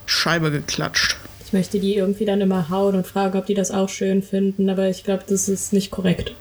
[0.09, 1.17] Scheibe geklatscht.
[1.45, 4.69] Ich möchte die irgendwie dann immer hauen und fragen, ob die das auch schön finden,
[4.69, 6.33] aber ich glaube, das ist nicht korrekt.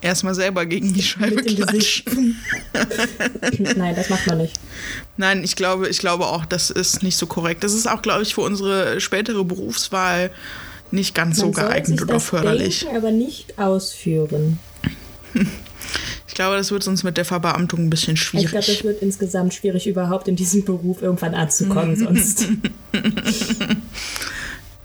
[0.00, 2.36] Erstmal selber gegen die Scheibe klatschen.
[3.76, 4.54] Nein, das macht man nicht.
[5.16, 7.64] Nein, ich glaube, ich glaube auch, das ist nicht so korrekt.
[7.64, 10.30] Das ist auch, glaube ich, für unsere spätere Berufswahl
[10.90, 12.80] nicht ganz so Man soll geeignet oder das förderlich.
[12.80, 14.58] Denken, aber nicht ausführen.
[16.34, 18.66] Ich glaube, das wird uns mit der Verbeamtung ein bisschen Ich glaube, schwierig.
[18.66, 22.48] das wird insgesamt schwierig, überhaupt in diesem Beruf irgendwann anzukommen, sonst.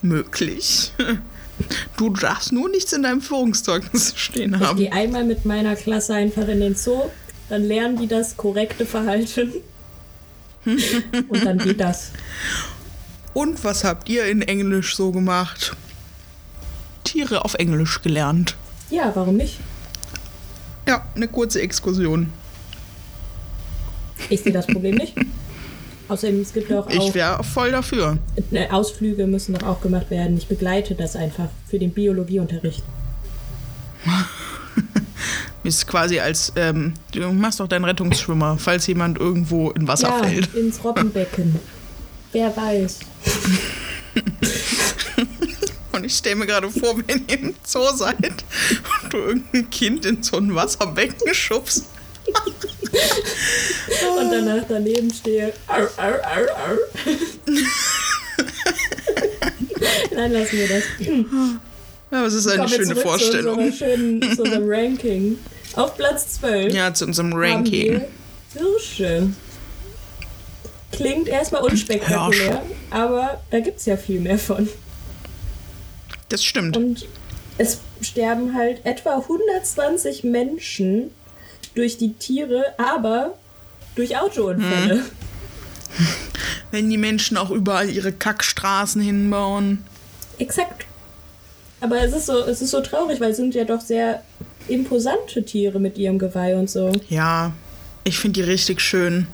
[0.04, 0.92] möglich.
[1.98, 4.78] Du darfst nur nichts in deinem Führungszeugnis stehen Ich haben.
[4.78, 7.06] gehe einmal mit meiner Klasse einfach in den Zoo,
[7.50, 9.52] dann lernen die das korrekte Verhalten.
[10.66, 12.12] Und dann geht das.
[13.34, 15.76] Und was habt ihr in Englisch so gemacht?
[17.04, 18.56] Tiere auf Englisch gelernt.
[18.92, 19.58] Ja, warum nicht?
[20.90, 22.34] Ja, eine kurze Exkursion.
[24.28, 25.14] Ich sehe das Problem nicht.
[26.08, 28.18] Außerdem, es gibt doch Ich auch wäre voll dafür.
[28.52, 30.36] äh, Ausflüge müssen doch auch gemacht werden.
[30.36, 32.82] Ich begleite das einfach für den Biologieunterricht.
[35.64, 40.24] Ist quasi als, ähm, du machst doch deinen Rettungsschwimmer, falls jemand irgendwo in Wasser ja,
[40.24, 40.56] fällt.
[40.56, 41.60] ins Robbenbecken.
[42.32, 43.00] Wer weiß.
[46.00, 50.06] Und ich stelle mir gerade vor, wenn ihr im Zoo seid und du irgendein Kind
[50.06, 51.86] in so ein Wasserbecken schubst.
[54.18, 55.52] Und danach daneben stehe.
[55.68, 56.78] Arr, arr, arr, arr.
[60.16, 60.84] Nein, lassen wir das.
[62.12, 63.72] Ja, das ist eine Kommen schöne Vorstellung.
[63.72, 65.38] Zu, schönen, zu unserem Ranking.
[65.74, 68.02] Auf Platz 12 Ja, zu unserem Ranking.
[68.54, 69.30] Hirsche.
[70.94, 74.70] Klingt erstmal unspektakulär, aber da gibt es ja viel mehr von.
[76.30, 76.78] Das stimmt.
[76.78, 77.06] Und
[77.58, 81.12] es sterben halt etwa 120 Menschen
[81.76, 83.38] durch die Tiere, aber
[83.96, 84.96] durch Autounfälle.
[84.96, 85.02] Hm.
[86.72, 89.84] Wenn die Menschen auch überall ihre Kackstraßen hinbauen.
[90.38, 90.86] Exakt.
[91.82, 94.24] Aber es ist so, es ist so traurig, weil es sind ja doch sehr
[94.68, 96.92] imposante Tiere mit ihrem Geweih und so.
[97.10, 97.54] Ja,
[98.04, 99.28] ich finde die richtig schön.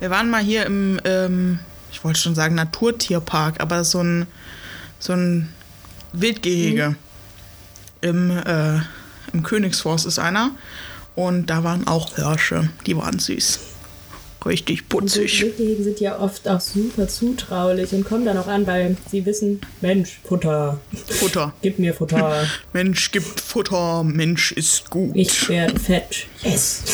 [0.00, 1.58] Wir waren mal hier im, ähm,
[1.92, 4.26] ich wollte schon sagen Naturtierpark, aber so ein,
[4.98, 5.48] so ein
[6.12, 6.90] Wildgehege.
[6.90, 6.96] Mhm.
[8.00, 8.80] Im, äh,
[9.32, 10.52] Im Königsforst ist einer.
[11.14, 12.68] Und da waren auch Hirsche.
[12.86, 13.58] Die waren süß.
[14.46, 15.42] Richtig putzig.
[15.42, 19.26] Und Wildgehegen sind ja oft auch super zutraulich und kommen dann auch an, weil sie
[19.26, 20.80] wissen, Mensch, Futter.
[21.08, 21.52] Futter.
[21.62, 22.46] Gib mir Futter.
[22.72, 25.10] Mensch gibt Futter, Mensch ist gut.
[25.16, 26.26] Ich werde fett.
[26.42, 26.84] Yes.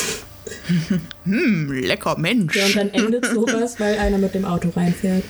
[1.25, 2.57] hm, lecker Mensch.
[2.57, 5.23] Ja, und dann endet sowas, weil einer mit dem Auto reinfährt.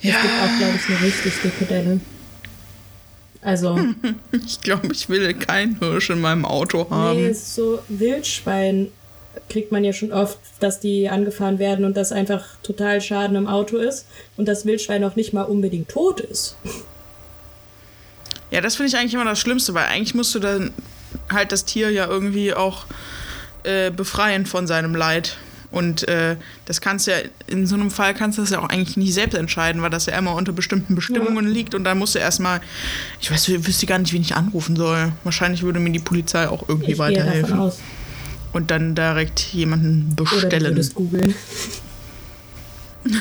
[0.00, 0.14] Ja.
[0.14, 2.00] Es gibt auch, glaube ich, eine richtig dicke Delle.
[3.40, 3.78] Also.
[4.46, 7.22] Ich glaube, ich will keinen Hirsch in meinem Auto haben.
[7.22, 8.88] Nee, so Wildschwein
[9.48, 13.46] kriegt man ja schon oft, dass die angefahren werden und das einfach total Schaden im
[13.46, 14.06] Auto ist
[14.36, 16.56] und das Wildschwein auch nicht mal unbedingt tot ist.
[18.50, 20.72] Ja, das finde ich eigentlich immer das Schlimmste, weil eigentlich musst du dann
[21.30, 22.86] halt das Tier ja irgendwie auch
[23.64, 25.36] äh, befreien von seinem Leid.
[25.70, 28.68] Und äh, das kannst du ja, in so einem Fall kannst du das ja auch
[28.70, 31.52] eigentlich nicht selbst entscheiden, weil das ja immer unter bestimmten Bestimmungen ja.
[31.52, 32.62] liegt und dann musst du erstmal,
[33.20, 35.12] ich weiß, ich wüsste gar nicht, wen ich anrufen soll.
[35.24, 37.58] Wahrscheinlich würde mir die Polizei auch irgendwie ich weiterhelfen.
[37.58, 37.78] Aus.
[38.52, 40.72] Und dann direkt jemanden bestellen.
[40.72, 41.34] Oder du googeln.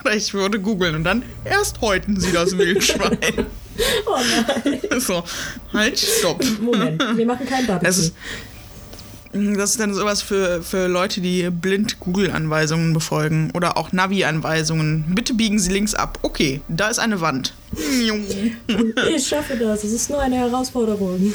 [0.00, 3.18] Oder ich würde googeln und dann erst häuten sie das Wildschwein.
[4.06, 4.18] oh
[4.64, 4.80] nein.
[5.00, 5.22] So,
[5.72, 6.42] halt, stopp.
[6.60, 8.10] Moment, wir machen kein Barbecue.
[9.32, 15.04] Das ist dann sowas für, für Leute, die blind Google-Anweisungen befolgen oder auch Navi-Anweisungen.
[15.08, 16.18] Bitte biegen Sie links ab.
[16.22, 17.52] Okay, da ist eine Wand.
[19.14, 19.84] ich schaffe das.
[19.84, 21.34] Es ist nur eine Herausforderung.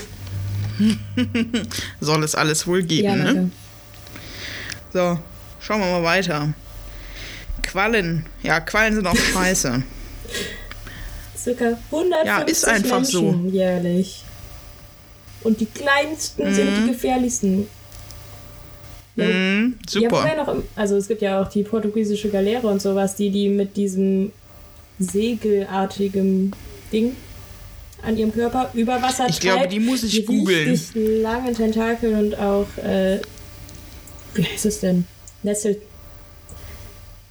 [2.01, 3.51] Soll es alles wohl geben, ja, ne?
[4.91, 5.19] So,
[5.59, 6.53] schauen wir mal weiter.
[7.61, 8.25] Quallen.
[8.41, 9.83] Ja, Quallen sind auch scheiße.
[11.37, 13.49] Circa 150 ja, ist einfach Menschen so.
[13.49, 14.23] jährlich.
[15.43, 16.55] Und die kleinsten mhm.
[16.55, 17.67] sind die gefährlichsten.
[19.15, 20.25] Ja, mm, super.
[20.25, 23.77] Ja, noch, also es gibt ja auch die portugiesische Galeere und sowas, die die mit
[23.77, 24.31] diesem
[24.99, 26.51] segelartigen
[26.91, 27.15] Ding
[28.01, 30.69] an ihrem Körper über Wasser Ich glaube, die muss ich googeln.
[30.69, 33.19] Richtig lange Tentakel und auch, äh,
[34.33, 35.05] wie heißt es denn?
[35.43, 35.81] Nessel,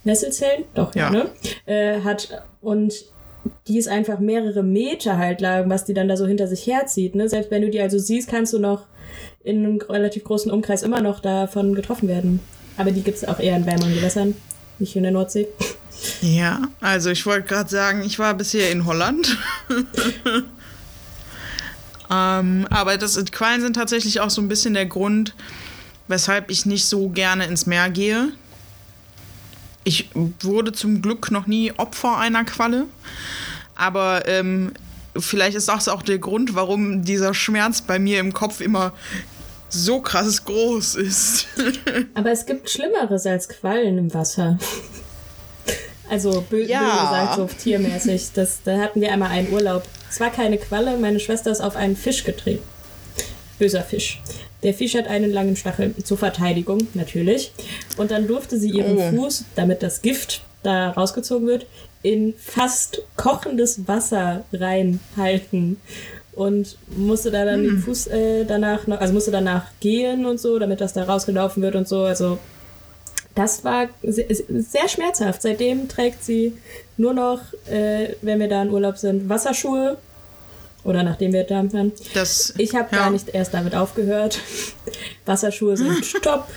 [0.03, 0.65] Nesselzellen?
[0.73, 1.09] Doch, ja.
[1.09, 1.29] ne?
[1.65, 2.93] Äh, hat und
[3.67, 7.15] die ist einfach mehrere Meter halt lang, was die dann da so hinter sich herzieht.
[7.15, 7.27] Ne?
[7.27, 8.83] Selbst wenn du die also siehst, kannst du noch
[9.43, 12.39] in einem relativ großen Umkreis immer noch davon getroffen werden.
[12.77, 14.35] Aber die gibt es auch eher in wärmeren Gewässern,
[14.79, 15.47] nicht in der Nordsee.
[16.21, 19.37] Ja, also ich wollte gerade sagen, ich war bisher in Holland.
[22.11, 25.35] ähm, aber das, Quallen sind tatsächlich auch so ein bisschen der Grund,
[26.07, 28.29] weshalb ich nicht so gerne ins Meer gehe.
[29.83, 30.09] Ich
[30.41, 32.87] wurde zum Glück noch nie Opfer einer Qualle.
[33.75, 34.73] Aber ähm,
[35.17, 38.93] vielleicht ist das auch der Grund, warum dieser Schmerz bei mir im Kopf immer
[39.69, 41.47] so krass groß ist.
[42.13, 44.57] Aber es gibt Schlimmeres als Quallen im Wasser.
[46.09, 46.79] Also bö ja.
[46.79, 48.31] böse gesagt, so tiermäßig.
[48.33, 49.83] Das, da hatten wir einmal einen Urlaub.
[50.09, 52.63] Es war keine Qualle, meine Schwester ist auf einen Fisch getreten.
[53.57, 54.21] Böser Fisch.
[54.61, 57.51] Der Fisch hat einen langen Stachel zur Verteidigung, natürlich.
[57.97, 59.09] Und dann durfte sie ihren oh.
[59.09, 61.65] Fuß, damit das Gift da rausgezogen wird,
[62.03, 65.77] in fast kochendes Wasser reinhalten.
[66.33, 67.63] Und musste da dann hm.
[67.63, 71.61] den Fuß äh, danach noch, also musste danach gehen und so, damit das da rausgelaufen
[71.61, 72.03] wird und so.
[72.03, 72.39] Also
[73.35, 75.41] das war sehr, sehr schmerzhaft.
[75.41, 76.53] Seitdem trägt sie
[76.97, 77.39] nur noch,
[77.69, 79.97] äh, wenn wir da in Urlaub sind, Wasserschuhe
[80.83, 81.91] oder nachdem wir da waren.
[82.13, 82.99] Das, ich habe ja.
[82.99, 84.39] gar nicht erst damit aufgehört.
[85.25, 86.47] Wasserschuhe sind stopp.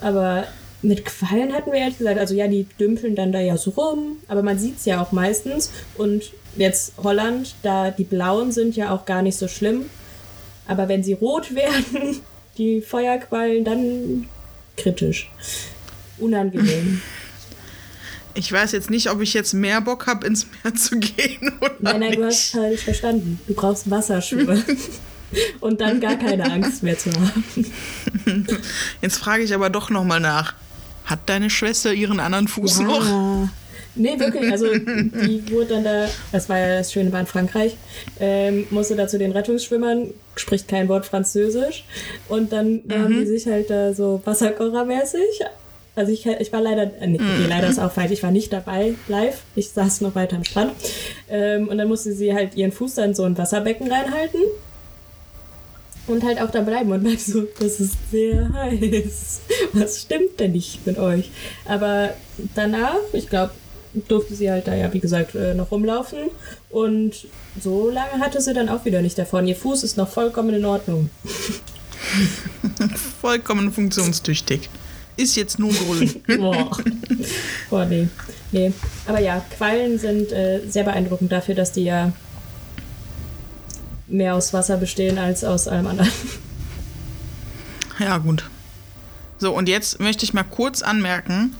[0.00, 0.44] Aber
[0.82, 4.16] mit Quallen hatten wir ehrlich gesagt, also ja, die dümpeln dann da ja so rum,
[4.28, 5.70] aber man sieht es ja auch meistens.
[5.96, 9.86] Und jetzt Holland, da die blauen sind ja auch gar nicht so schlimm.
[10.66, 12.20] Aber wenn sie rot werden,
[12.56, 14.28] die Feuerquallen, dann
[14.76, 15.30] kritisch.
[16.18, 17.00] Unangenehm.
[18.34, 21.74] Ich weiß jetzt nicht, ob ich jetzt mehr Bock habe, ins Meer zu gehen oder
[21.80, 22.18] Nein, nein, nicht.
[22.18, 23.40] du hast falsch verstanden.
[23.46, 24.62] Du brauchst Wasserschuhe.
[25.60, 28.46] Und dann gar keine Angst mehr zu haben.
[29.00, 30.54] Jetzt frage ich aber doch nochmal nach.
[31.10, 32.84] Hat deine Schwester ihren anderen Fuß ja.
[32.86, 33.48] noch?
[33.96, 34.50] Nee, wirklich.
[34.50, 37.76] Also die wurde dann da, das war ja das Schöne war in Frankreich,
[38.20, 41.84] ähm, musste da zu den Rettungsschwimmern, spricht kein Wort Französisch.
[42.28, 42.92] Und dann mhm.
[42.92, 45.42] haben die sich halt da so Wasserkochermäßig
[45.96, 48.52] also ich, ich war leider, äh, nee, okay, leider ist auch falsch, ich war nicht
[48.52, 49.42] dabei live.
[49.54, 50.72] Ich saß noch weiter am Strand.
[51.28, 54.40] Ähm, und dann musste sie halt ihren Fuß dann so in Wasserbecken reinhalten.
[56.06, 59.40] Und halt auch da bleiben und meinte so, das ist sehr heiß.
[59.74, 61.30] Was stimmt denn nicht mit euch?
[61.66, 62.14] Aber
[62.54, 63.52] danach, ich glaube,
[64.08, 66.18] durfte sie halt da ja, wie gesagt, äh, noch rumlaufen.
[66.70, 67.26] Und
[67.60, 69.46] so lange hatte sie dann auch wieder nicht davon.
[69.46, 71.10] Ihr Fuß ist noch vollkommen in Ordnung.
[73.20, 74.68] vollkommen funktionstüchtig.
[75.16, 76.22] ist jetzt nur grün.
[76.38, 76.70] Boah.
[77.68, 78.08] Boah, nee.
[78.52, 78.72] Nee.
[79.06, 82.12] Aber ja, Quallen sind äh, sehr beeindruckend dafür, dass die ja
[84.10, 86.10] mehr aus Wasser bestehen als aus allem anderen.
[87.98, 88.48] Ja, gut.
[89.38, 91.54] So, und jetzt möchte ich mal kurz anmerken,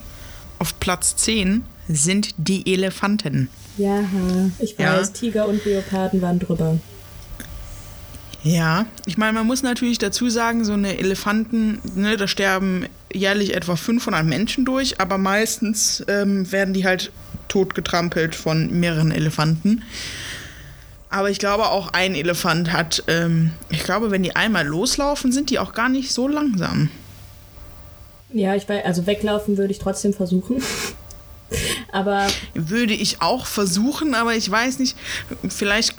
[0.58, 3.50] auf Platz 10 sind die Elefanten.
[3.76, 4.04] Ja,
[4.58, 5.12] ich weiß, ja.
[5.12, 6.78] Tiger und Leoparden waren drüber.
[8.42, 13.54] Ja, ich meine, man muss natürlich dazu sagen, so eine Elefanten, ne, da sterben jährlich
[13.54, 17.12] etwa 500 Menschen durch, aber meistens ähm, werden die halt
[17.48, 19.82] totgetrampelt von mehreren Elefanten.
[21.10, 25.50] Aber ich glaube, auch ein Elefant hat, ähm, ich glaube, wenn die einmal loslaufen, sind
[25.50, 26.88] die auch gar nicht so langsam.
[28.32, 30.62] Ja, ich weiß, also weglaufen würde ich trotzdem versuchen.
[31.92, 32.28] aber.
[32.54, 34.96] Würde ich auch versuchen, aber ich weiß nicht,
[35.48, 35.96] vielleicht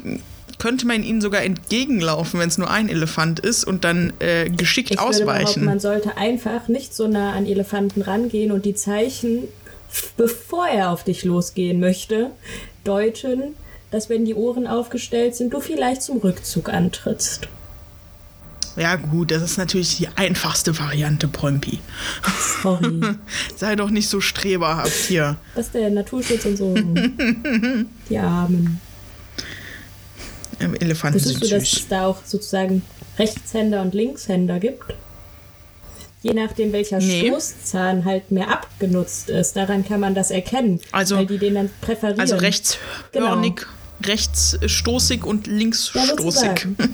[0.60, 4.92] könnte man ihnen sogar entgegenlaufen, wenn es nur ein Elefant ist und dann äh, geschickt
[4.92, 5.66] ich ausweichen.
[5.66, 9.48] man sollte einfach nicht so nah an Elefanten rangehen und die Zeichen,
[10.18, 12.30] bevor er auf dich losgehen möchte,
[12.84, 13.56] deuten,
[13.92, 17.48] dass wenn die Ohren aufgestellt sind, du vielleicht zum Rückzug antrittst.
[18.78, 21.80] Ja, gut, das ist natürlich die einfachste Variante, Pompi.
[22.64, 23.02] Sorry.
[23.58, 25.36] Sei doch nicht so streberhaft hier.
[25.56, 26.74] Was ist der Naturschutz und so.
[28.10, 28.80] die Armen.
[30.80, 32.84] Elefanten Wusstest sind du, dass es da auch sozusagen
[33.20, 34.94] Rechtshänder und Linkshänder gibt?
[36.22, 37.28] Je nachdem, welcher nee.
[37.28, 39.56] Stoßzahn halt mehr abgenutzt ist.
[39.56, 40.80] Daran kann man das erkennen.
[40.92, 42.20] Also, weil die den dann präferieren.
[42.20, 43.72] Also rechtshörnig, genau.
[44.08, 46.68] Rechtsstoßig und linksstoßig.
[46.80, 46.88] Ja,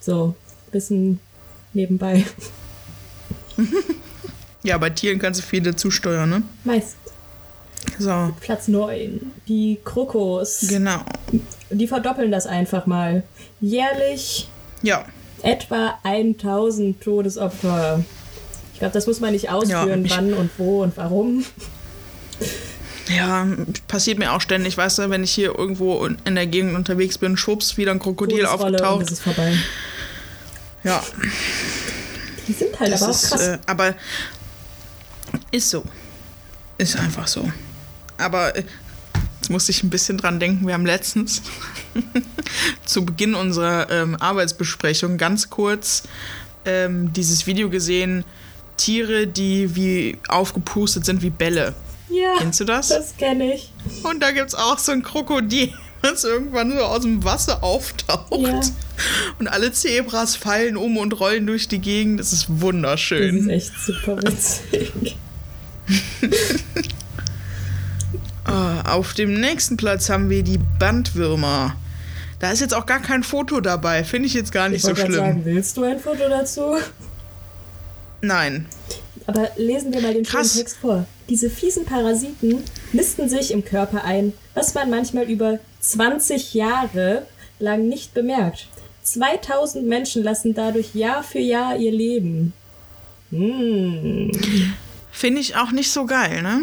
[0.00, 0.34] so,
[0.70, 1.20] bisschen
[1.72, 2.24] nebenbei.
[4.62, 6.42] ja, bei Tieren kannst du viel dazu steuern, ne?
[6.64, 6.96] Meist.
[7.98, 8.34] So.
[8.40, 9.32] Platz 9.
[9.48, 10.66] Die Krokos.
[10.68, 11.00] Genau.
[11.70, 13.22] Die verdoppeln das einfach mal.
[13.60, 14.48] Jährlich
[14.82, 15.04] ja.
[15.42, 18.04] etwa 1000 Todesopfer.
[18.72, 21.44] Ich glaube, das muss man nicht ausführen, ja, wann und wo und warum.
[23.08, 23.46] Ja,
[23.88, 27.36] passiert mir auch ständig, weißt du, wenn ich hier irgendwo in der Gegend unterwegs bin,
[27.36, 29.00] schwupps, wieder ein Krokodil aufgetaucht.
[29.00, 29.56] Und ist vorbei.
[30.84, 31.02] Ja.
[32.46, 33.40] Die sind halt das aber auch krass.
[33.40, 33.94] Ist, äh, aber
[35.50, 35.84] ist so.
[36.78, 37.50] Ist einfach so.
[38.18, 38.64] Aber äh,
[39.36, 40.66] jetzt musste ich ein bisschen dran denken.
[40.66, 41.42] Wir haben letztens
[42.84, 46.04] zu Beginn unserer ähm, Arbeitsbesprechung ganz kurz
[46.64, 48.24] ähm, dieses Video gesehen:
[48.76, 51.74] Tiere, die wie aufgepustet sind wie Bälle.
[52.12, 52.34] Ja.
[52.38, 52.88] Kennst du das?
[52.88, 53.72] Das kenne ich.
[54.02, 55.72] Und da gibt es auch so ein Krokodil,
[56.02, 58.30] das irgendwann so aus dem Wasser auftaucht.
[58.30, 58.60] Ja.
[59.38, 62.20] Und alle Zebras fallen um und rollen durch die Gegend.
[62.20, 63.36] Das ist wunderschön.
[63.36, 65.16] Das ist echt super witzig.
[68.46, 68.50] oh,
[68.88, 71.76] auf dem nächsten Platz haben wir die Bandwürmer.
[72.38, 74.02] Da ist jetzt auch gar kein Foto dabei.
[74.02, 75.12] Finde ich jetzt gar nicht ich so schlimm.
[75.12, 76.76] Sagen, willst du ein Foto dazu?
[78.20, 78.66] Nein.
[79.26, 80.54] Aber lesen wir mal den Krass.
[80.54, 81.06] Text vor.
[81.28, 87.26] Diese fiesen Parasiten nisten sich im Körper ein, was man manchmal über 20 Jahre
[87.58, 88.66] lang nicht bemerkt.
[89.02, 92.52] 2000 Menschen lassen dadurch Jahr für Jahr ihr Leben.
[93.30, 94.30] Hm.
[95.10, 96.62] Finde ich auch nicht so geil, ne?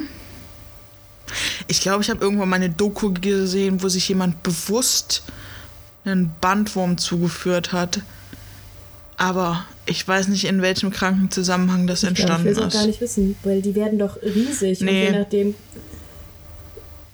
[1.67, 5.23] Ich glaube, ich habe irgendwann mal eine Doku gesehen, wo sich jemand bewusst
[6.05, 8.01] einen Bandwurm zugeführt hat.
[9.17, 12.67] Aber ich weiß nicht, in welchem kranken Zusammenhang das ich entstanden glaub, ich ist.
[12.67, 14.81] Ich will gar nicht wissen, weil die werden doch riesig.
[14.81, 15.07] Nee.
[15.07, 15.55] Und je nachdem.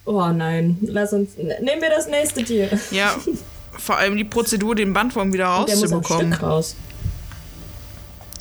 [0.06, 1.38] Oh nein, lass uns.
[1.38, 2.70] Nehmen wir das nächste Tier.
[2.92, 3.16] Ja,
[3.78, 6.32] vor allem die Prozedur, den Bandwurm wieder rauszubekommen.
[6.32, 6.76] Der muss raus.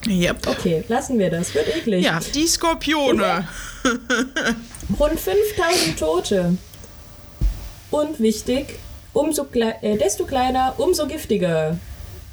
[0.07, 0.47] Yep.
[0.47, 1.55] Okay, lassen wir das.
[1.55, 2.05] Wird eklig.
[2.05, 3.49] Ja, die Skorpione.
[5.01, 6.59] Rund 5000 Tote.
[7.91, 8.79] Und wichtig,
[9.13, 11.79] umso kle äh, desto kleiner, umso giftiger.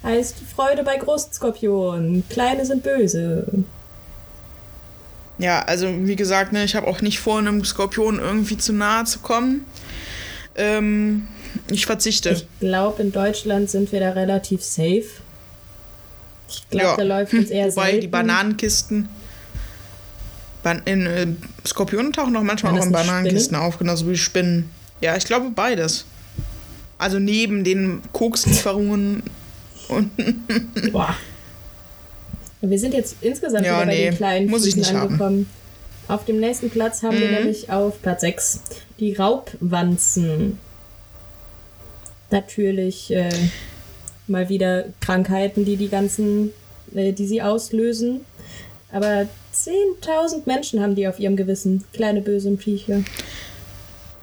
[0.04, 2.24] Heißt Freude bei Großskorpionen.
[2.30, 3.46] Kleine sind böse.
[5.38, 9.06] Ja, also wie gesagt, ne, ich habe auch nicht vor, einem Skorpion irgendwie zu nahe
[9.06, 9.66] zu kommen.
[10.56, 11.28] Ähm,
[11.70, 12.30] ich verzichte.
[12.30, 15.06] Ich glaube, in Deutschland sind wir da relativ safe.
[16.48, 16.98] Ich glaube, ja.
[16.98, 18.02] da läuft es eher Wobei selten.
[18.02, 19.10] die Bananenkisten.
[20.64, 21.28] Ban in äh,
[21.66, 23.68] Skorpionen tauchen auch manchmal auch in Bananenkisten Spinnen?
[23.68, 24.70] auf, genauso wie Spinnen.
[25.00, 26.06] Ja, ich glaube beides.
[27.00, 29.24] Also neben den Kokslieferungen
[29.92, 30.12] und.
[30.92, 31.16] Boah.
[32.62, 35.48] Wir sind jetzt insgesamt ja, wieder bei nee, den kleinen muss ich nicht angekommen.
[36.08, 36.16] Haben.
[36.16, 37.22] Auf dem nächsten Platz haben mhm.
[37.22, 38.62] wir nämlich auf Platz 6
[39.00, 40.60] die Raubwanzen.
[42.30, 43.30] Natürlich äh,
[44.28, 46.52] mal wieder Krankheiten, die die ganzen,
[46.94, 48.22] äh, die sie auslösen.
[48.92, 51.84] Aber 10.000 Menschen haben die auf ihrem Gewissen.
[51.94, 53.04] Kleine böse Viecher.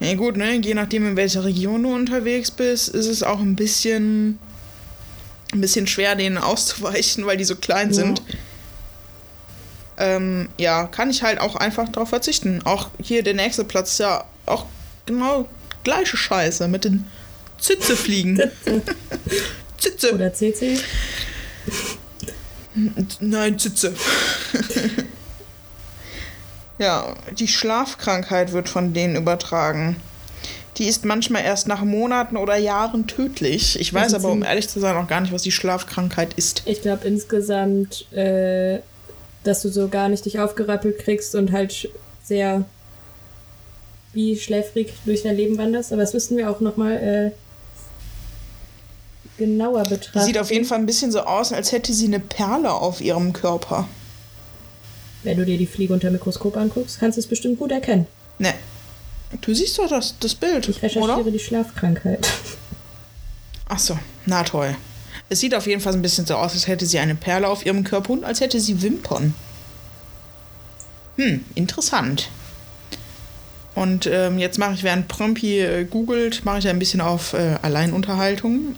[0.01, 0.55] Ja gut, ne?
[0.55, 4.39] Je nachdem, in welcher Region du unterwegs bist, ist es auch ein bisschen,
[5.53, 7.95] ein bisschen schwer, denen auszuweichen, weil die so klein ja.
[7.95, 8.23] sind.
[9.97, 12.63] ähm, ja, kann ich halt auch einfach darauf verzichten.
[12.65, 14.67] Auch hier der nächste Platz ist ja auch
[15.07, 15.49] genau
[15.85, 17.07] gleiche Scheiße mit den
[17.59, 18.41] Zitzefliegen.
[19.79, 20.15] Zitze.
[20.15, 20.79] Oder CC.
[23.21, 23.95] Nein, Zitze.
[26.79, 29.97] ja, die Schlafkrankheit wird von denen übertragen.
[30.79, 33.79] Die ist manchmal erst nach Monaten oder Jahren tödlich.
[33.81, 36.63] Ich weiß aber, um ehrlich zu sein, auch gar nicht, was die Schlafkrankheit ist.
[36.67, 38.79] Ich glaube insgesamt, äh,
[39.43, 41.89] dass du so gar nicht dich aufgerappelt kriegst und halt
[42.23, 42.65] sehr
[44.13, 45.93] wie schläfrig durch dein Leben wanderst.
[45.93, 47.31] Aber das müssten wir auch nochmal äh,
[49.37, 50.27] genauer betrachten.
[50.27, 53.33] Sieht auf jeden Fall ein bisschen so aus, als hätte sie eine Perle auf ihrem
[53.33, 53.89] Körper.
[55.25, 58.07] Wenn du dir die Fliege unter Mikroskop anguckst, kannst du es bestimmt gut erkennen.
[58.39, 58.55] Ne.
[59.41, 60.69] Du siehst doch das, das Bild.
[60.69, 61.31] Ich recherchiere oder?
[61.31, 62.27] die Schlafkrankheit.
[63.69, 64.75] Ach so, na toll.
[65.29, 67.67] Es sieht auf jeden Fall ein bisschen so aus, als hätte sie eine Perle auf
[67.67, 69.35] ihrem Körper und als hätte sie Wimpern.
[71.17, 72.31] Hm, interessant.
[73.75, 77.57] Und ähm, jetzt mache ich, während Prompi äh, googelt, mache ich ein bisschen auf äh,
[77.63, 78.75] Alleinunterhaltung.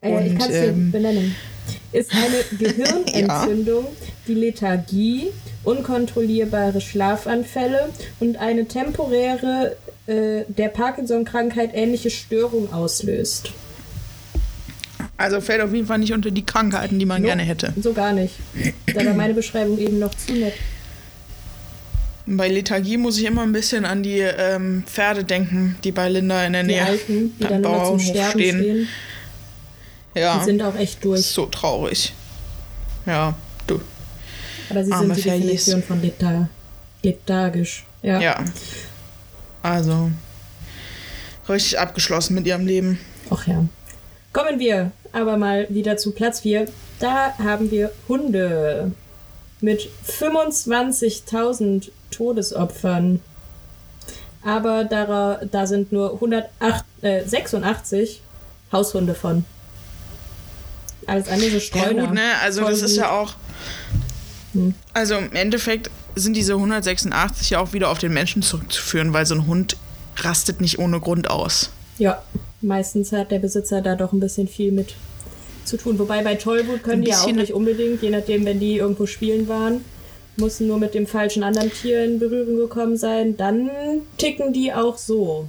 [0.00, 1.36] Äh, und, ich kann es ähm, benennen.
[1.92, 4.06] Ist eine Gehirnentzündung, ja.
[4.26, 5.26] die Lethargie,
[5.62, 9.76] unkontrollierbare Schlafanfälle und eine temporäre
[10.06, 13.52] äh, der Parkinson-Krankheit ähnliche Störung auslöst.
[15.16, 17.74] Also fällt auf jeden Fall nicht unter die Krankheiten, die man no, gerne hätte.
[17.80, 18.34] So gar nicht.
[18.86, 20.54] Da war meine Beschreibung eben noch zu nett.
[22.26, 26.44] Bei Lethargie muss ich immer ein bisschen an die ähm, Pferde denken, die bei Linda
[26.46, 28.60] in der die Nähe Alten, die dann immer zum Sterben stehen.
[28.60, 28.88] stehen.
[30.14, 30.38] Ja.
[30.38, 31.22] Die sind auch echt durch.
[31.22, 32.14] So traurig.
[33.04, 33.34] Ja,
[33.66, 33.80] du.
[34.70, 36.48] Aber sie Arme sind die Definition von Lethar
[37.02, 37.84] lethargisch.
[38.02, 38.20] Ja.
[38.20, 38.44] Ja.
[39.62, 40.10] Also,
[41.48, 42.98] richtig abgeschlossen mit ihrem Leben.
[43.30, 43.64] Ach ja.
[44.32, 46.66] Kommen wir aber mal wieder zu Platz 4.
[46.98, 48.92] Da haben wir Hunde
[49.60, 53.20] mit 25.000 Todesopfern.
[54.42, 59.44] Aber da, da sind nur 186 äh, Haushunde von.
[61.06, 62.02] Alles andere so Streuner.
[62.02, 62.38] Ja gut, ne?
[62.42, 63.34] Also das ist ja auch...
[64.52, 64.74] Hm.
[64.94, 69.34] Also im Endeffekt sind diese 186 ja auch wieder auf den Menschen zurückzuführen, weil so
[69.34, 69.76] ein Hund
[70.16, 71.70] rastet nicht ohne Grund aus.
[71.98, 72.22] Ja,
[72.60, 74.94] meistens hat der Besitzer da doch ein bisschen viel mit
[75.64, 75.98] zu tun.
[75.98, 79.48] Wobei bei Tollwut können die ja auch nicht unbedingt, je nachdem, wenn die irgendwo spielen
[79.48, 79.84] waren,
[80.36, 83.70] mussten nur mit dem falschen anderen Tier in Berührung gekommen sein, dann
[84.16, 85.48] ticken die auch so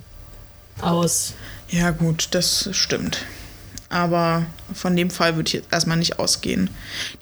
[0.82, 1.34] aus.
[1.70, 3.26] Ja, gut, das stimmt.
[3.92, 6.70] Aber von dem Fall würde ich jetzt erstmal nicht ausgehen.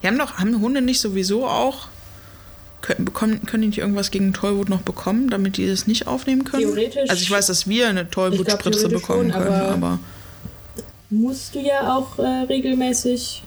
[0.01, 1.87] Die haben doch, haben Hunde nicht sowieso auch
[2.81, 6.43] können, bekommen, können die nicht irgendwas gegen Tollwut noch bekommen, damit die das nicht aufnehmen
[6.43, 6.63] können?
[6.63, 7.09] Theoretisch.
[7.09, 9.99] Also ich weiß, dass wir eine Tollwutspritze bekommen schon, können, aber, aber,
[11.09, 13.41] Musst du ja auch äh, regelmäßig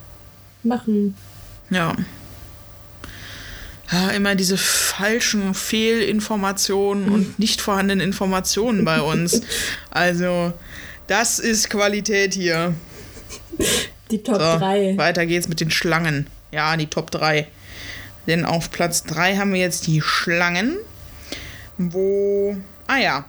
[0.65, 1.15] machen.
[1.71, 1.95] Ja.
[3.93, 9.43] Ja, immer diese falschen Fehlinformationen und nicht vorhandenen Informationen bei uns.
[9.91, 10.53] Also,
[11.07, 12.75] das ist Qualität hier.
[14.11, 14.99] Die Top so, 3.
[14.99, 16.27] Weiter geht's mit den Schlangen.
[16.53, 17.47] Ja, die Top 3.
[18.27, 20.77] Denn auf Platz 3 haben wir jetzt die Schlangen,
[21.79, 23.25] wo, ah ja,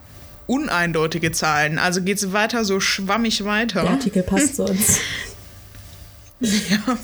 [0.46, 1.80] uneindeutige Zahlen.
[1.80, 3.84] Also geht es weiter so schwammig weiter.
[3.84, 5.00] Der Artikel passt zu uns.
[6.42, 6.98] ja.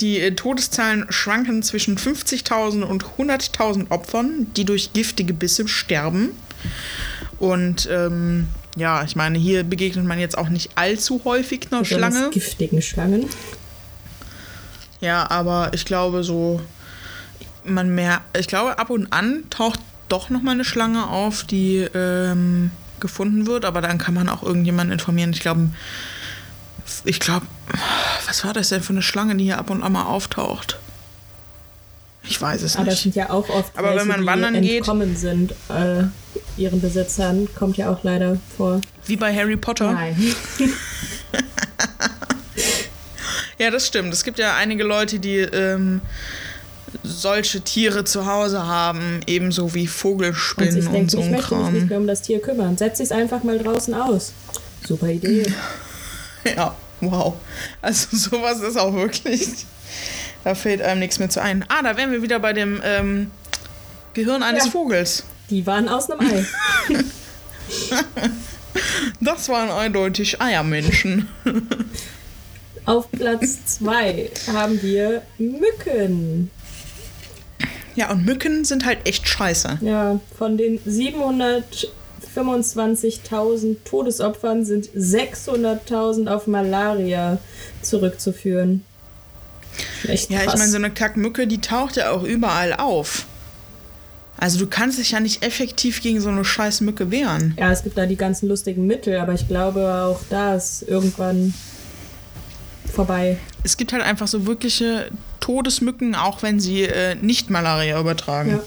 [0.00, 6.30] Die äh, Todeszahlen schwanken zwischen 50.000 und 100.000 Opfern, die durch giftige Bisse sterben.
[7.38, 8.46] Und ähm,
[8.76, 12.30] ja, ich meine, hier begegnet man jetzt auch nicht allzu häufig einer Schlange.
[12.30, 13.28] giftigen Schlangen.
[15.00, 16.60] Ja, aber ich glaube so,
[17.64, 21.86] man mehr, ich glaube ab und an taucht doch noch mal eine Schlange auf, die
[21.94, 22.70] ähm,
[23.00, 25.32] gefunden wird, aber dann kann man auch irgendjemanden informieren.
[25.32, 25.70] Ich glaube,
[27.04, 27.46] ich glaube,
[28.26, 30.78] was war das denn für eine Schlange, die hier ab und an mal auftaucht?
[32.24, 32.88] Ich weiß es aber nicht.
[32.88, 36.04] Aber das sind ja auch oft aber welche, wenn man wandern die entkommen sind äh,
[36.56, 38.80] ihren Besitzern, kommt ja auch leider vor.
[39.06, 39.92] Wie bei Harry Potter?
[39.92, 40.16] Nein.
[43.62, 44.12] Ja, das stimmt.
[44.12, 46.00] Es gibt ja einige Leute, die ähm,
[47.04, 51.42] solche Tiere zu Hause haben, ebenso wie Vogelspinnen und, und so ein ich Kram.
[51.42, 52.76] Ich möchte mich nicht mehr um das Tier kümmern.
[52.76, 54.32] Setz es einfach mal draußen aus.
[54.86, 55.46] Super Idee.
[56.56, 57.34] Ja, wow.
[57.80, 59.48] Also sowas ist auch wirklich.
[60.42, 61.64] Da fällt einem nichts mehr zu ein.
[61.68, 63.30] Ah, da wären wir wieder bei dem ähm,
[64.12, 64.70] Gehirn eines ja.
[64.72, 65.22] Vogels.
[65.52, 66.44] Die waren aus einem Ei.
[69.20, 71.28] das waren eindeutig Eiermenschen.
[72.86, 76.50] Auf Platz 2 haben wir Mücken.
[77.94, 79.80] Ja, und Mücken sind halt echt scheiße.
[79.82, 87.36] Ja, von den 725.000 Todesopfern sind 600.000 auf Malaria
[87.82, 88.86] zurückzuführen.
[90.08, 90.54] Echt ja, krass.
[90.54, 93.26] ich meine, so eine Kackmücke, die taucht ja auch überall auf.
[94.42, 97.54] Also du kannst dich ja nicht effektiv gegen so eine scheiß Mücke wehren.
[97.56, 101.54] Ja, es gibt da die ganzen lustigen Mittel, aber ich glaube auch da ist irgendwann
[102.92, 103.38] vorbei.
[103.62, 108.50] Es gibt halt einfach so wirkliche Todesmücken, auch wenn sie äh, nicht Malaria übertragen.
[108.50, 108.62] Ja.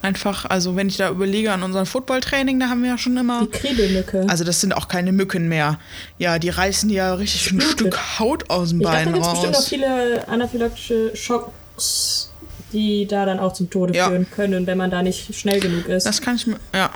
[0.00, 3.42] Einfach, also wenn ich da überlege an unserem Footballtraining, da haben wir ja schon immer.
[3.42, 4.24] Die Kriebelmücke.
[4.30, 5.78] Also das sind auch keine Mücken mehr.
[6.16, 9.44] Ja, die reißen ja richtig ein Stück Haut aus dem ich Bein dachte, da raus.
[9.44, 12.30] Es bestimmt auch viele anaphylaktische Schocks,
[12.76, 14.08] die da dann auch zum Tode ja.
[14.08, 16.04] führen können, wenn man da nicht schnell genug ist.
[16.04, 16.90] Das kann ich mir, ja.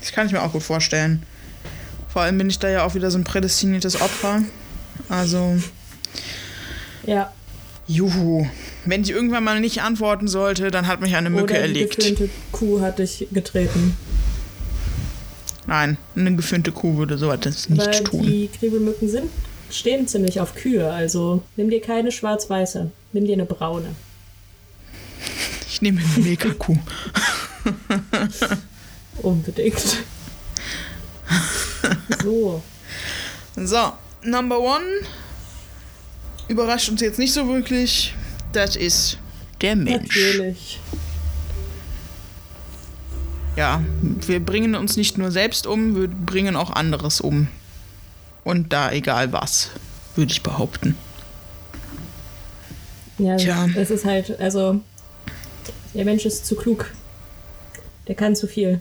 [0.00, 1.22] Das kann ich mir auch gut vorstellen.
[2.08, 4.42] Vor allem bin ich da ja auch wieder so ein prädestiniertes Opfer.
[5.08, 5.56] Also.
[7.06, 7.32] Ja.
[7.86, 8.46] Juhu.
[8.84, 12.04] Wenn ich irgendwann mal nicht antworten sollte, dann hat mich eine Mücke Oder erlegt.
[12.04, 13.96] Eine geföhnte Kuh hat dich getreten.
[15.66, 18.22] Nein, eine geföhnte Kuh würde so etwas nicht Weil tun.
[18.22, 19.30] Die Kriebelmücken sind,
[19.70, 23.88] stehen ziemlich auf Kühe, also nimm dir keine schwarz-weiße, nimm dir eine braune.
[25.68, 26.78] Ich nehme eine Mega-Kuh.
[29.22, 30.04] Unbedingt.
[32.22, 32.62] so.
[33.56, 34.84] So, Number One
[36.48, 38.14] überrascht uns jetzt nicht so wirklich.
[38.52, 39.18] Das ist
[39.60, 40.16] der Mensch.
[40.16, 40.80] Natürlich.
[43.56, 43.82] Ja,
[44.26, 47.48] wir bringen uns nicht nur selbst um, wir bringen auch anderes um.
[48.44, 49.70] Und da egal was,
[50.14, 50.94] würde ich behaupten.
[53.18, 53.66] Ja, Tja.
[53.74, 54.82] es ist halt, also,
[55.96, 56.92] der Mensch ist zu klug.
[58.08, 58.80] Der kann zu viel.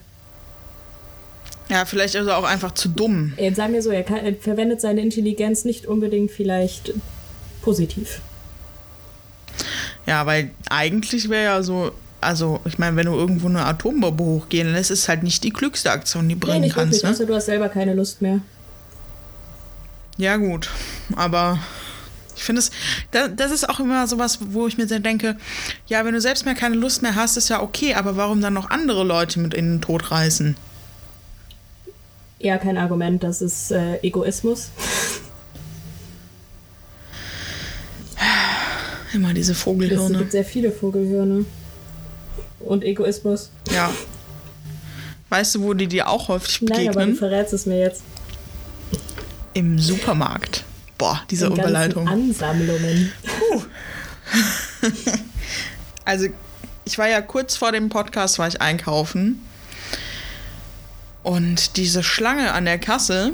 [1.69, 3.33] Ja, vielleicht ist er auch einfach zu dumm.
[3.37, 6.93] Jetzt sagen wir so, er, kann, er verwendet seine Intelligenz nicht unbedingt vielleicht
[7.61, 8.21] positiv.
[10.05, 11.91] Ja, weil eigentlich wäre ja so,
[12.21, 15.91] also ich meine, wenn du irgendwo eine Atombombe hochgehen lässt, ist halt nicht die klügste
[15.91, 16.93] Aktion, die bringen nee, nicht kannst.
[16.93, 17.09] Wirklich, ne?
[17.09, 18.41] außer du hast selber keine Lust mehr.
[20.17, 20.69] Ja, gut.
[21.15, 21.59] Aber
[22.35, 22.71] ich finde es,
[23.11, 25.37] das, das, ist auch immer sowas, wo ich mir denke,
[25.87, 28.53] ja, wenn du selbst mehr keine Lust mehr hast, ist ja okay, aber warum dann
[28.53, 30.57] noch andere Leute mit in den Tod reißen?
[32.39, 34.69] Ja, kein Argument, das ist äh, Egoismus.
[39.13, 40.13] Immer diese Vogelhirne.
[40.13, 41.45] Es gibt sehr viele Vogelhirne.
[42.59, 43.51] Und Egoismus.
[43.71, 43.89] Ja.
[45.29, 46.85] Weißt du, wo die dir auch häufig begegnen?
[46.85, 48.03] Nein, aber du verrätst es mir jetzt.
[49.53, 50.64] Im Supermarkt.
[50.97, 52.07] Boah, diese In Überleitung.
[52.07, 53.11] Ansammlungen.
[53.23, 53.63] Puh.
[56.05, 56.27] also,
[56.85, 59.41] ich war ja kurz vor dem Podcast, war ich einkaufen.
[61.23, 63.33] Und diese Schlange an der Kasse,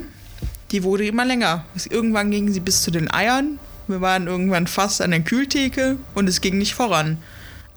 [0.71, 1.65] die wurde immer länger.
[1.89, 3.59] Irgendwann ging sie bis zu den Eiern
[3.91, 7.17] wir waren irgendwann fast an der Kühltheke und es ging nicht voran.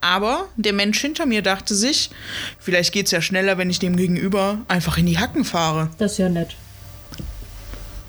[0.00, 2.10] Aber der Mensch hinter mir dachte sich,
[2.58, 5.90] vielleicht geht es ja schneller, wenn ich dem gegenüber einfach in die Hacken fahre.
[5.98, 6.56] Das ist ja nett.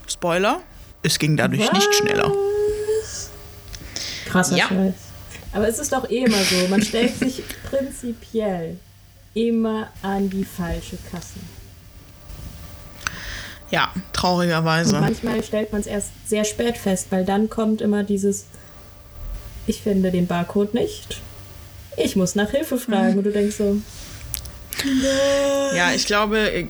[0.07, 0.61] Spoiler,
[1.05, 1.73] es ging dadurch Was?
[1.73, 2.31] nicht schneller.
[4.25, 4.67] Krasser ja.
[4.67, 4.93] Scheiß.
[5.53, 8.77] Aber es ist doch eh immer so, man stellt sich prinzipiell
[9.33, 11.39] immer an die falsche Kasse.
[13.71, 14.95] Ja, traurigerweise.
[14.95, 18.45] Und manchmal stellt man es erst sehr spät fest, weil dann kommt immer dieses,
[19.67, 21.21] ich finde den Barcode nicht.
[21.97, 23.13] Ich muss nach Hilfe fragen.
[23.13, 23.17] Mhm.
[23.19, 23.77] Und du denkst so.
[25.75, 26.67] Ja, ich glaube,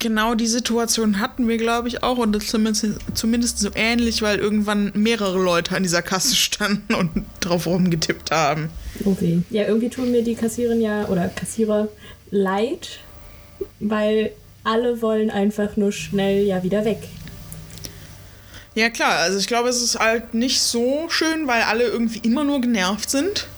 [0.00, 2.18] genau die Situation hatten wir, glaube ich, auch.
[2.18, 7.10] Und das zumindest, zumindest so ähnlich, weil irgendwann mehrere Leute an dieser Kasse standen und
[7.38, 8.70] drauf rumgetippt haben.
[9.04, 9.42] Okay.
[9.50, 11.88] Ja, irgendwie tun mir die Kassiererin ja oder Kassierer
[12.30, 12.98] leid,
[13.78, 14.32] weil
[14.64, 16.98] alle wollen einfach nur schnell ja wieder weg.
[18.74, 22.44] Ja klar, also ich glaube, es ist halt nicht so schön, weil alle irgendwie immer
[22.44, 23.48] nur genervt sind.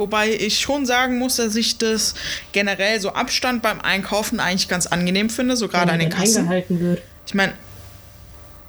[0.00, 2.14] Wobei ich schon sagen muss, dass ich das
[2.52, 6.38] generell so Abstand beim Einkaufen eigentlich ganz angenehm finde, so gerade an den Kassen.
[6.38, 7.02] eingehalten wird.
[7.26, 7.52] Ich meine,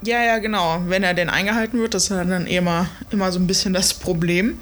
[0.04, 0.82] ja, ja, genau.
[0.88, 4.60] Wenn er denn eingehalten wird, das ist dann immer, immer so ein bisschen das Problem.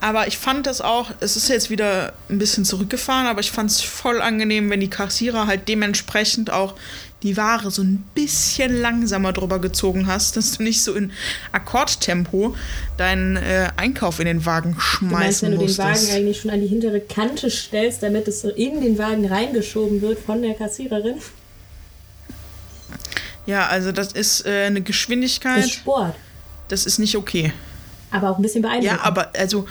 [0.00, 3.70] Aber ich fand das auch, es ist jetzt wieder ein bisschen zurückgefahren, aber ich fand
[3.70, 6.74] es voll angenehm, wenn die Kassierer halt dementsprechend auch
[7.24, 11.10] die Ware so ein bisschen langsamer drüber gezogen hast, dass du nicht so in
[11.52, 12.54] Akkordtempo
[12.98, 15.78] deinen äh, Einkauf in den Wagen schmeißen du meinst, wenn du musstest.
[15.78, 20.02] den Wagen eigentlich schon an die hintere Kante stellst, damit es in den Wagen reingeschoben
[20.02, 21.16] wird von der Kassiererin?
[23.46, 25.58] Ja, also das ist äh, eine Geschwindigkeit.
[25.58, 26.14] Das ist Sport.
[26.68, 27.52] Das ist nicht okay.
[28.10, 28.98] Aber auch ein bisschen beeindruckend.
[28.98, 29.66] Ja, aber also,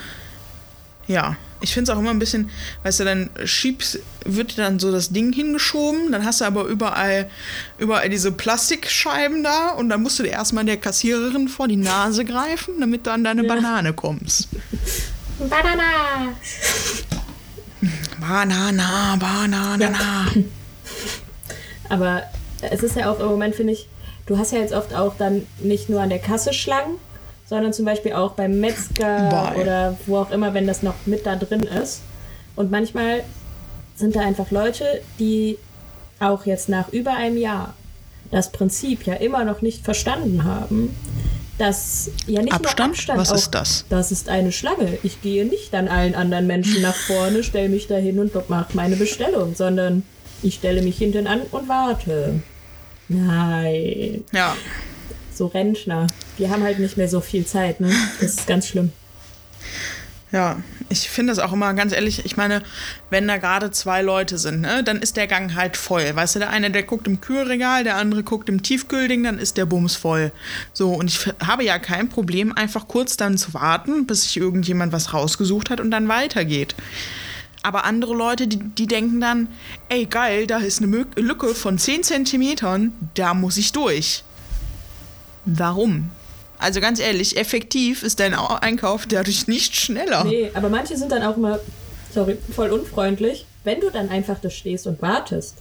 [1.08, 1.38] ja.
[1.64, 2.50] Ich finde es auch immer ein bisschen,
[2.84, 7.30] weißt du, dann schiebst, wird dann so das Ding hingeschoben, dann hast du aber überall,
[7.78, 12.26] überall diese Plastikscheiben da und dann musst du dir erstmal der Kassiererin vor die Nase
[12.26, 13.48] greifen, damit du an deine ja.
[13.48, 14.50] Banane kommst.
[15.40, 16.34] Banana!
[18.20, 19.86] Banana, Banana.
[19.86, 20.26] Ja.
[21.90, 22.24] Aber
[22.62, 23.88] es ist ja auch im Moment, finde ich,
[24.26, 26.98] du hast ja jetzt oft auch dann nicht nur an der Kasse Schlangen,
[27.54, 29.62] sondern zum Beispiel auch beim Metzger Bye.
[29.62, 32.02] oder wo auch immer, wenn das noch mit da drin ist.
[32.56, 33.24] Und manchmal
[33.96, 35.60] sind da einfach Leute, die
[36.20, 37.76] auch jetzt nach über einem Jahr
[38.32, 40.96] das Prinzip ja immer noch nicht verstanden haben,
[41.60, 42.80] dass ja nicht Abstand?
[42.80, 43.86] nur Abstand Was auch, ist das?
[43.88, 44.98] Das ist eine Schlange.
[45.04, 48.96] Ich gehe nicht an allen anderen Menschen nach vorne, stelle mich dahin und mache meine
[48.96, 50.02] Bestellung, sondern
[50.42, 52.42] ich stelle mich hinten an und warte.
[53.10, 54.24] Nein.
[54.32, 54.56] Ja.
[55.32, 56.08] So Rentner.
[56.38, 57.92] Die haben halt nicht mehr so viel Zeit, ne?
[58.20, 58.92] Das ist ganz schlimm.
[60.34, 60.58] Ja,
[60.90, 62.64] ich finde es auch immer ganz ehrlich, ich meine,
[63.12, 66.16] wenn da gerade zwei Leute sind, ne, dann ist der Gang halt voll.
[66.16, 69.58] Weißt du, der eine, der guckt im Kühlregal, der andere guckt im Tiefkühlding, dann ist
[69.58, 70.32] der Bums voll.
[70.74, 74.92] So, und ich habe ja kein Problem, einfach kurz dann zu warten, bis sich irgendjemand
[74.92, 76.74] was rausgesucht hat und dann weitergeht.
[77.62, 79.50] Aber andere Leute, die, die denken dann,
[79.90, 84.24] ey geil, da ist eine Lücke von 10 Zentimetern, da muss ich durch.
[85.46, 86.10] Warum?
[86.64, 90.24] Also ganz ehrlich, effektiv ist dein Au- Einkauf dadurch nicht schneller.
[90.24, 91.60] Nee, aber manche sind dann auch immer,
[92.14, 95.58] sorry, voll unfreundlich, wenn du dann einfach da stehst und wartest.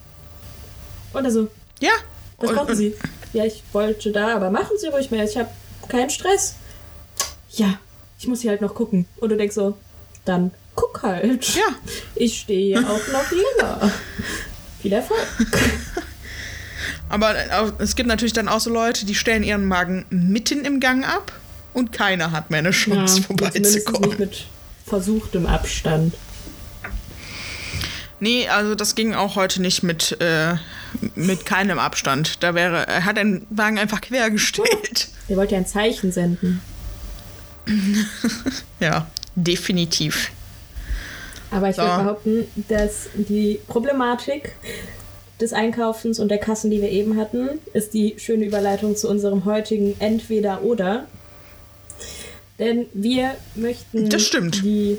[1.12, 1.48] Und also,
[1.80, 1.90] Ja.
[2.38, 2.94] was Und- brauchen Sie?
[3.32, 5.24] Ja, ich wollte da, aber machen Sie ruhig mehr.
[5.24, 5.48] Ich habe
[5.88, 6.54] keinen Stress.
[7.50, 7.78] Ja,
[8.18, 9.06] ich muss hier halt noch gucken.
[9.18, 9.76] Und du denkst so,
[10.24, 11.54] dann guck halt.
[11.54, 11.62] Ja.
[12.14, 13.90] Ich stehe auch noch länger.
[14.80, 15.26] Viel Erfolg.
[17.12, 20.80] Aber äh, es gibt natürlich dann auch so Leute, die stellen ihren Magen mitten im
[20.80, 21.30] Gang ab
[21.74, 24.18] und keiner hat mehr eine Ja, Chance, nicht vorbeizukommen.
[24.18, 24.46] mit
[24.86, 26.14] versuchtem Abstand.
[28.18, 30.54] Nee, also das ging auch heute nicht mit, äh,
[31.14, 32.42] mit keinem Abstand.
[32.42, 35.08] Da wäre, er hat den Wagen einfach quergestellt.
[35.28, 36.60] Der wollte ja ein Zeichen senden.
[38.80, 39.06] Ja,
[39.36, 40.30] definitiv.
[41.50, 41.82] Aber ich So.
[41.82, 44.52] würde behaupten, dass die Problematik
[45.42, 49.44] des Einkaufens und der Kassen, die wir eben hatten, ist die schöne Überleitung zu unserem
[49.44, 51.06] heutigen Entweder-Oder.
[52.58, 54.62] Denn wir möchten Das stimmt.
[54.62, 54.98] die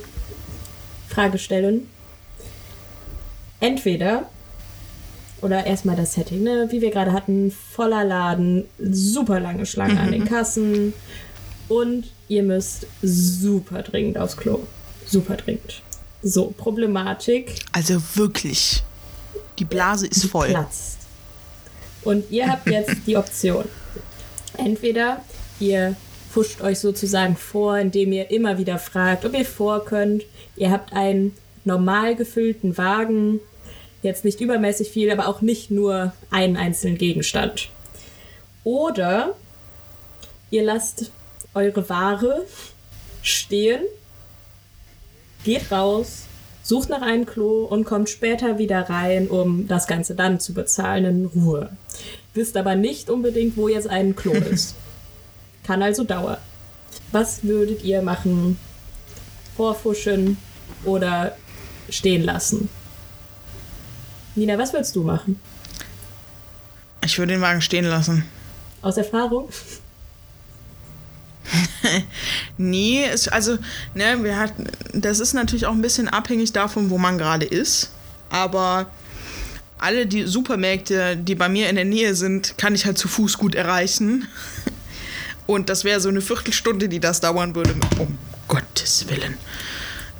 [1.07, 1.87] Frage stellen,
[3.59, 4.29] entweder
[5.41, 6.67] oder erstmal das Setting, ne?
[6.71, 10.93] wie wir gerade hatten, voller Laden, super lange Schlange an den Kassen
[11.69, 14.59] und ihr müsst super dringend aufs Klo.
[15.05, 15.81] Super dringend.
[16.21, 18.83] So, Problematik Also wirklich.
[19.59, 20.49] Die Blase ist voll.
[20.49, 20.97] platzt.
[22.03, 23.65] Und ihr habt jetzt die Option.
[24.57, 25.23] Entweder
[25.59, 25.95] ihr
[26.29, 30.23] fuscht euch sozusagen vor, indem ihr immer wieder fragt, ob ihr vor könnt.
[30.55, 33.39] Ihr habt einen normal gefüllten Wagen,
[34.01, 37.69] jetzt nicht übermäßig viel, aber auch nicht nur einen einzelnen Gegenstand.
[38.63, 39.35] Oder
[40.49, 41.11] ihr lasst
[41.53, 42.45] eure Ware
[43.21, 43.81] stehen,
[45.43, 46.23] geht raus,
[46.64, 51.05] sucht nach einem Klo und kommt später wieder rein, um das Ganze dann zu bezahlen
[51.05, 51.70] in Ruhe.
[52.34, 54.76] Wisst aber nicht unbedingt, wo jetzt ein Klo ist.
[55.64, 56.38] Kann also dauern.
[57.11, 58.57] Was würdet ihr machen?
[59.55, 60.38] Vorfuschen
[60.84, 61.36] oder
[61.89, 62.70] stehen lassen?
[64.36, 65.39] Nina, was würdest du machen?
[67.05, 68.26] Ich würde den Wagen stehen lassen.
[68.82, 69.49] Aus Erfahrung?
[72.57, 73.57] Nee, es, also,
[73.93, 77.91] ne, wir hatten, das ist natürlich auch ein bisschen abhängig davon, wo man gerade ist.
[78.29, 78.87] Aber
[79.77, 83.37] alle die Supermärkte, die bei mir in der Nähe sind, kann ich halt zu Fuß
[83.37, 84.27] gut erreichen.
[85.45, 87.75] Und das wäre so eine Viertelstunde, die das dauern würde.
[87.99, 88.17] Um
[88.47, 89.37] Gottes Willen.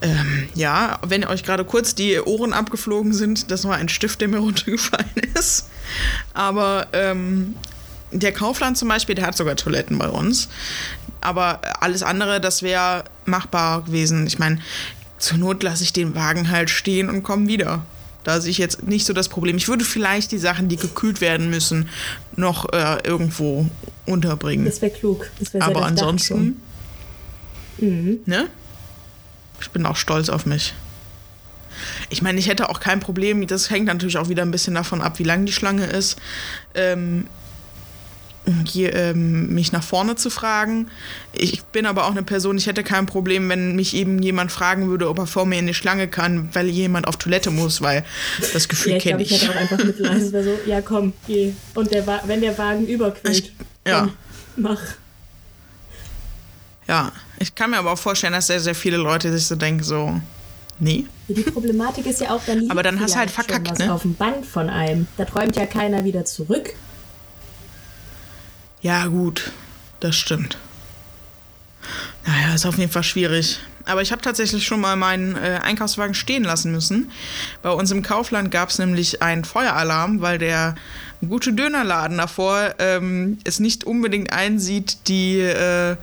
[0.02, 4.28] Ähm, ja, wenn euch gerade kurz die Ohren abgeflogen sind, das war ein Stift, der
[4.28, 5.70] mir runtergefallen ist.
[6.34, 7.56] Aber ähm,
[8.14, 10.50] der Kaufland zum Beispiel, der hat sogar Toiletten bei uns.
[11.22, 14.28] Aber alles andere, das wäre machbar gewesen.
[14.28, 14.60] Ich meine,
[15.18, 17.86] zur Not lasse ich den Wagen halt stehen und komme wieder.
[18.24, 19.58] Da sehe ich jetzt nicht so das Problem.
[19.58, 21.90] Ich würde vielleicht die Sachen, die gekühlt werden müssen,
[22.36, 23.70] noch äh, irgendwo
[24.06, 24.66] unterbringen.
[24.66, 25.30] Das wäre klug.
[25.40, 26.58] Das wär sehr Aber ansonsten,
[27.80, 28.22] schon.
[28.26, 28.48] ne?
[29.62, 30.74] Ich bin auch stolz auf mich.
[32.10, 35.02] Ich meine, ich hätte auch kein Problem, das hängt natürlich auch wieder ein bisschen davon
[35.02, 36.18] ab, wie lang die Schlange ist,
[36.76, 37.28] ähm,
[38.66, 40.88] hier, ähm, mich nach vorne zu fragen.
[41.32, 44.90] Ich bin aber auch eine Person, ich hätte kein Problem, wenn mich eben jemand fragen
[44.90, 48.04] würde, ob er vor mir in die Schlange kann, weil jemand auf Toilette muss, weil
[48.54, 49.42] das Gefühl Ja, kenne ich ich.
[49.44, 50.18] hätte auch einfach Mitleid.
[50.22, 51.54] Es wäre so, ja komm, geh.
[51.74, 53.54] Und der Wa wenn der Wagen überquillt, Ich-
[53.88, 54.10] ja.
[54.58, 54.80] mach.
[56.88, 59.84] Ja, ich kann mir aber auch vorstellen, dass sehr, sehr viele Leute sich so denken,
[59.84, 60.20] so,
[60.80, 61.06] nee.
[61.30, 63.94] Die Problematik ist ja auch, dann liegt Aber dann hast du halt verkackt, ne?
[63.94, 65.08] auf dem Band von einem.
[65.18, 66.74] Da träumt ja keiner wieder zurück.
[68.84, 69.52] Ja, gut,
[70.02, 70.58] das stimmt.
[72.26, 73.60] Naja, ist auf jeden Fall schwierig.
[73.86, 77.12] Aber ich habe tatsächlich schon mal meinen äh, Einkaufswagen stehen lassen müssen.
[77.62, 80.76] Bei uns im Kaufland gab es nämlich einen Feueralarm, weil der
[81.28, 85.96] gute Dönerladen davor ähm, es nicht unbedingt einsieht, die äh,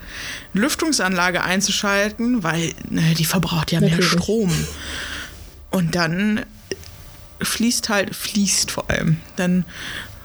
[0.55, 4.13] Lüftungsanlage einzuschalten, weil ne, die verbraucht ja Natürlich.
[4.13, 4.67] mehr Strom.
[5.71, 6.45] Und dann
[7.43, 9.19] fließt halt, fließt vor allem.
[9.37, 9.65] Dann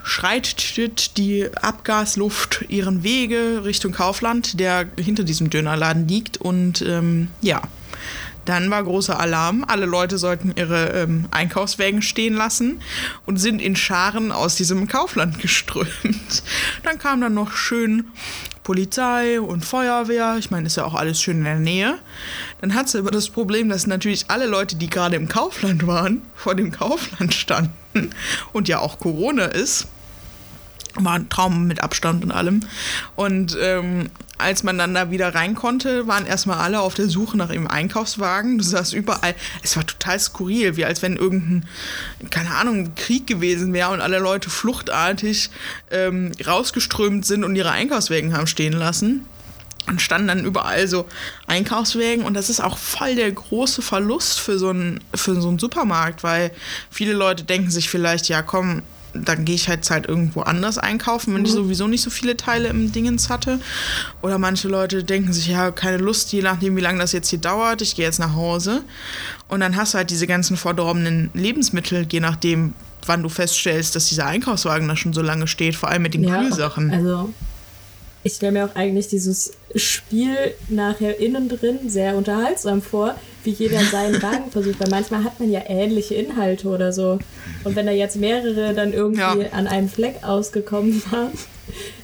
[0.06, 6.38] schreitet die Abgasluft ihren Wege Richtung Kaufland, der hinter diesem Dönerladen liegt.
[6.38, 7.64] Und ähm, ja,
[8.46, 9.66] dann war großer Alarm.
[9.68, 12.82] Alle Leute sollten ihre ähm, Einkaufswägen stehen lassen
[13.26, 16.44] und sind in Scharen aus diesem Kaufland geströmt.
[16.84, 18.06] Dann kam dann noch schön
[18.64, 20.36] Polizei und Feuerwehr.
[20.38, 21.98] Ich meine, ist ja auch alles schön in der Nähe.
[22.62, 26.22] Dann hat sie aber das Problem, dass natürlich alle Leute, die gerade im Kaufland waren,
[26.36, 28.12] vor dem Kaufland standen
[28.54, 29.88] und ja auch Corona ist
[30.96, 32.62] war ein Traum mit Abstand und allem.
[33.16, 37.38] Und ähm, als man dann da wieder rein konnte, waren erstmal alle auf der Suche
[37.38, 38.58] nach ihrem Einkaufswagen.
[38.58, 39.34] Du saßt überall.
[39.64, 41.70] Es war total skurril, wie als wenn irgendein,
[42.32, 45.50] keine Ahnung, Krieg gewesen wäre und alle Leute fluchtartig
[45.90, 49.26] ähm, rausgeströmt sind und ihre Einkaufswagen haben stehen lassen.
[49.88, 51.06] Und standen dann überall so
[51.46, 55.60] Einkaufswägen und das ist auch voll der große Verlust für so einen, für so einen
[55.60, 56.50] Supermarkt, weil
[56.90, 58.82] viele Leute denken sich vielleicht, ja komm,
[59.24, 61.48] dann gehe ich halt halt irgendwo anders einkaufen, wenn mhm.
[61.48, 63.60] ich sowieso nicht so viele Teile im Dingens hatte.
[64.22, 67.40] Oder manche Leute denken sich, ja, keine Lust, je nachdem, wie lange das jetzt hier
[67.40, 68.84] dauert, ich gehe jetzt nach Hause.
[69.48, 72.74] Und dann hast du halt diese ganzen verdorbenen Lebensmittel, je nachdem,
[73.06, 76.24] wann du feststellst, dass dieser Einkaufswagen da schon so lange steht, vor allem mit den
[76.24, 76.92] ja, Kühlsachen.
[76.92, 77.34] Also
[78.26, 80.36] ich stelle mir auch eigentlich dieses Spiel
[80.68, 83.14] nachher innen drin sehr unterhaltsam vor,
[83.44, 87.20] wie jeder seinen Wagen versucht, weil manchmal hat man ja ähnliche Inhalte oder so.
[87.64, 89.52] Und wenn da jetzt mehrere dann irgendwie ja.
[89.52, 91.34] an einem Fleck ausgekommen waren,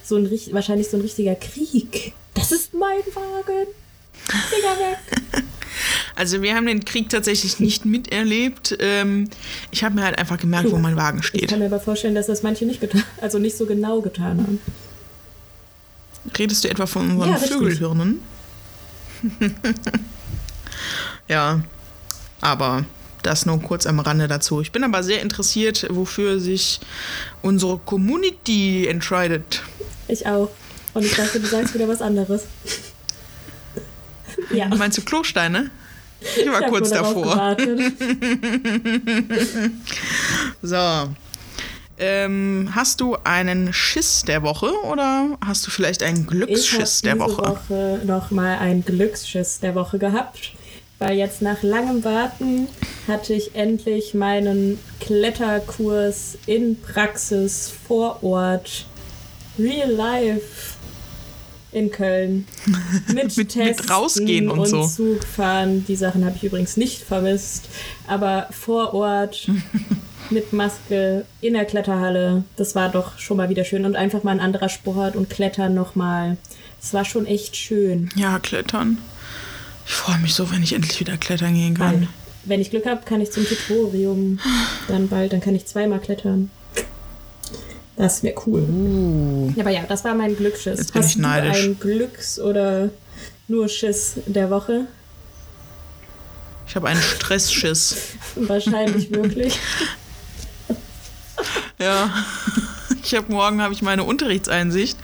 [0.03, 2.13] so ein, wahrscheinlich so ein richtiger Krieg.
[2.35, 3.67] Das ist mein Wagen.
[4.49, 5.43] Finger weg.
[6.13, 8.77] Also wir haben den Krieg tatsächlich nicht miterlebt.
[8.79, 9.29] Ähm,
[9.71, 11.43] ich habe mir halt einfach gemerkt, wo mein Wagen steht.
[11.43, 14.39] Ich kann mir aber vorstellen, dass das manche nicht getan, also nicht so genau getan
[14.39, 14.59] haben.
[16.37, 18.21] Redest du etwa von unseren ja, Vögelhirnen?
[21.27, 21.61] ja,
[22.41, 22.85] aber
[23.23, 24.61] das nur kurz am Rande dazu.
[24.61, 26.79] Ich bin aber sehr interessiert, wofür sich
[27.41, 29.61] unsere Community entscheidet.
[30.07, 30.49] Ich auch.
[30.93, 32.43] Und ich dachte, du sagst wieder was anderes.
[34.51, 34.67] ja.
[34.67, 35.69] Meinst du Klosteine?
[36.19, 37.57] Ich war ich kurz davor.
[40.61, 41.09] so,
[42.01, 47.31] ähm, hast du einen Schiss der Woche oder hast du vielleicht einen Glücksschiss der Woche?
[47.31, 50.53] Ich habe diese Woche nochmal einen Glücksschiss der Woche gehabt,
[50.97, 52.67] weil jetzt nach langem Warten
[53.07, 58.87] hatte ich endlich meinen Kletterkurs in Praxis vor Ort,
[59.59, 60.73] real life
[61.71, 62.47] in Köln.
[63.07, 64.85] Mit, mit, mit rausgehen und, und so.
[64.85, 65.85] Zugfahren.
[65.85, 67.69] Die Sachen habe ich übrigens nicht vermisst.
[68.07, 69.47] Aber vor Ort
[70.31, 72.43] mit Maske in der Kletterhalle.
[72.55, 73.85] Das war doch schon mal wieder schön.
[73.85, 76.37] Und einfach mal ein anderer Sport und Klettern nochmal.
[76.81, 78.09] Es war schon echt schön.
[78.15, 78.97] Ja, Klettern.
[79.85, 81.99] Ich freue mich so, wenn ich endlich wieder klettern gehen kann.
[81.99, 82.09] Bald.
[82.45, 84.39] Wenn ich Glück habe, kann ich zum Tutorium
[84.87, 85.33] dann bald.
[85.33, 86.49] Dann kann ich zweimal klettern.
[87.97, 88.61] Das wäre cool.
[88.61, 89.53] Uh.
[89.59, 90.79] Aber ja, das war mein Glücksschiss.
[90.79, 91.61] Jetzt bin Hast ich neidisch.
[91.61, 92.89] Du ein Glücks- oder
[93.47, 94.87] nur Schiss der Woche?
[96.67, 97.95] Ich habe einen Stressschiss.
[98.35, 99.59] Wahrscheinlich wirklich.
[101.79, 102.11] Ja.
[103.03, 104.95] Ich habe morgen habe ich meine Unterrichtseinsicht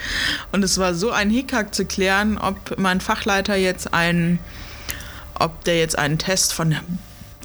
[0.52, 4.38] und es war so ein Hickhack zu klären, ob mein Fachleiter jetzt einen,
[5.34, 6.82] ob der jetzt einen Test von der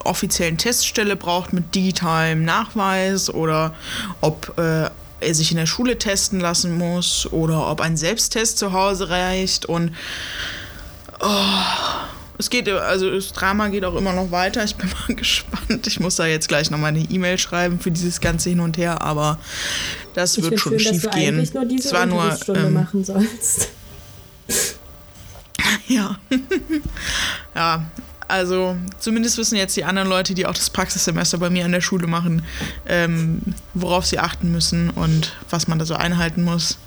[0.05, 3.75] offiziellen Teststelle braucht mit digitalem Nachweis oder
[4.21, 8.73] ob äh, er sich in der Schule testen lassen muss oder ob ein Selbsttest zu
[8.73, 9.95] Hause reicht und
[11.21, 11.55] oh,
[12.43, 14.65] es geht, also das Drama geht auch immer noch weiter.
[14.65, 15.87] Ich bin mal gespannt.
[15.87, 18.77] Ich muss da jetzt gleich noch mal eine E-Mail schreiben für dieses ganze Hin und
[18.77, 19.39] Her, aber
[20.15, 21.37] das ich wird schon schön, schief gehen.
[21.37, 23.69] Eigentlich nur diese es war nur ähm, machen sollst.
[25.89, 26.19] ja.
[27.55, 27.87] ja,
[28.33, 31.83] also zumindest wissen jetzt die anderen Leute, die auch das Praxissemester bei mir an der
[31.83, 32.43] Schule machen,
[32.87, 33.43] ähm,
[33.75, 36.79] worauf sie achten müssen und was man da so einhalten muss.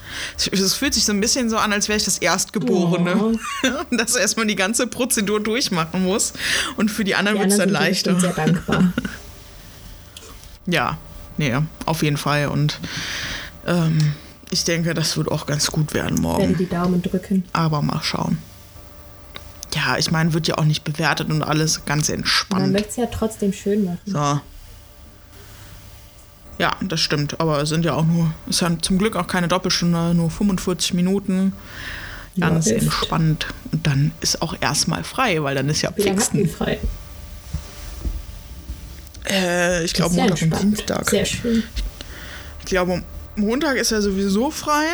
[0.52, 3.16] Es fühlt sich so ein bisschen so an, als wäre ich das Erstgeborene.
[3.16, 3.38] Oh.
[3.96, 6.34] dass erstmal die ganze Prozedur durchmachen muss.
[6.78, 8.20] Und für die anderen wird es dann leichter.
[8.20, 8.91] Sehr dankbar.
[10.66, 10.98] ja,
[11.38, 12.48] nee, auf jeden Fall.
[12.48, 12.80] Und
[13.68, 14.00] ähm,
[14.50, 16.41] ich denke, das wird auch ganz gut werden morgen.
[16.41, 17.43] Ich werde die Daumen drücken.
[17.54, 18.39] Aber mal schauen
[19.76, 22.62] ja, ich meine, wird ja auch nicht bewertet und alles ganz entspannt.
[22.64, 24.00] Man möchte es ja trotzdem schön machen.
[24.06, 24.40] So.
[26.58, 27.40] Ja, das stimmt.
[27.42, 30.94] Aber es sind ja auch nur, es ja zum Glück auch keine Doppelstunde, nur 45
[30.94, 31.54] Minuten.
[32.40, 33.48] Ganz ja, entspannt.
[33.72, 36.48] Und dann ist auch erstmal frei, weil dann ist ja Wie Pfingsten.
[36.50, 36.80] frei?
[39.30, 41.10] Äh, ich glaube Montag und Dienstag.
[41.10, 41.64] Sehr schön.
[42.60, 43.04] Ich glaube,
[43.36, 44.86] Montag ist ja sowieso frei.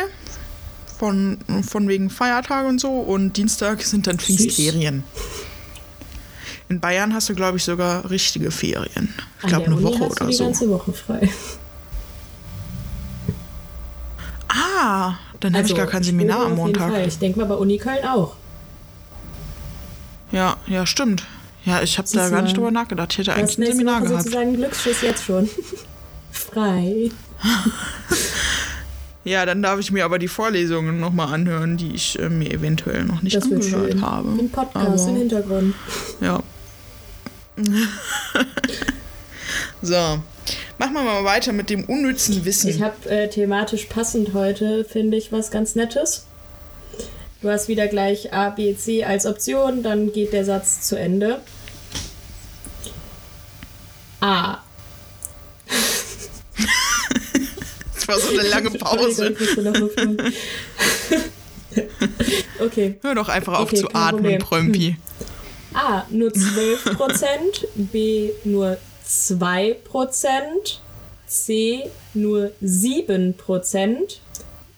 [1.02, 1.38] Von,
[1.68, 2.92] von wegen Feiertag und so.
[3.00, 5.02] Und Dienstag sind dann Pfingstferien.
[6.68, 9.12] In Bayern hast du, glaube ich, sogar richtige Ferien.
[9.42, 10.44] Ich glaube, eine Woche oder die so.
[10.44, 11.28] die ganze Woche frei.
[14.46, 17.04] Ah, dann also, habe ich gar kein Seminar am Montag.
[17.04, 18.36] Ich denke mal bei Uni Köln auch.
[20.30, 21.24] Ja, ja, stimmt.
[21.64, 23.10] Ja, ich habe da gar nicht drüber nachgedacht.
[23.10, 24.22] Ich hätte eigentlich ein Seminar Woche gehabt.
[24.22, 25.50] sozusagen Glücksschiss jetzt schon.
[26.30, 27.10] Frei.
[29.24, 33.04] ja, dann darf ich mir aber die Vorlesungen nochmal anhören, die ich äh, mir eventuell
[33.04, 34.30] noch nicht das angehört habe.
[34.30, 35.74] Ein Podcast aber, im Hintergrund.
[36.20, 36.42] Ja.
[39.82, 40.20] so.
[40.78, 42.70] Machen wir mal weiter mit dem unnützen Wissen.
[42.70, 46.26] Ich habe äh, thematisch passend heute, finde ich, was ganz Nettes.
[47.40, 51.40] Du hast wieder gleich A, B, C als Option, dann geht der Satz zu Ende.
[54.20, 54.58] A.
[58.12, 59.34] war so eine lange Pause.
[62.60, 62.98] okay.
[63.02, 64.96] Hör doch einfach auf okay, zu atmen, Prömpi.
[65.74, 66.04] A.
[66.10, 68.30] Nur 12%, B.
[68.44, 69.76] Nur 2%,
[71.26, 71.90] C.
[72.14, 74.18] Nur 7%,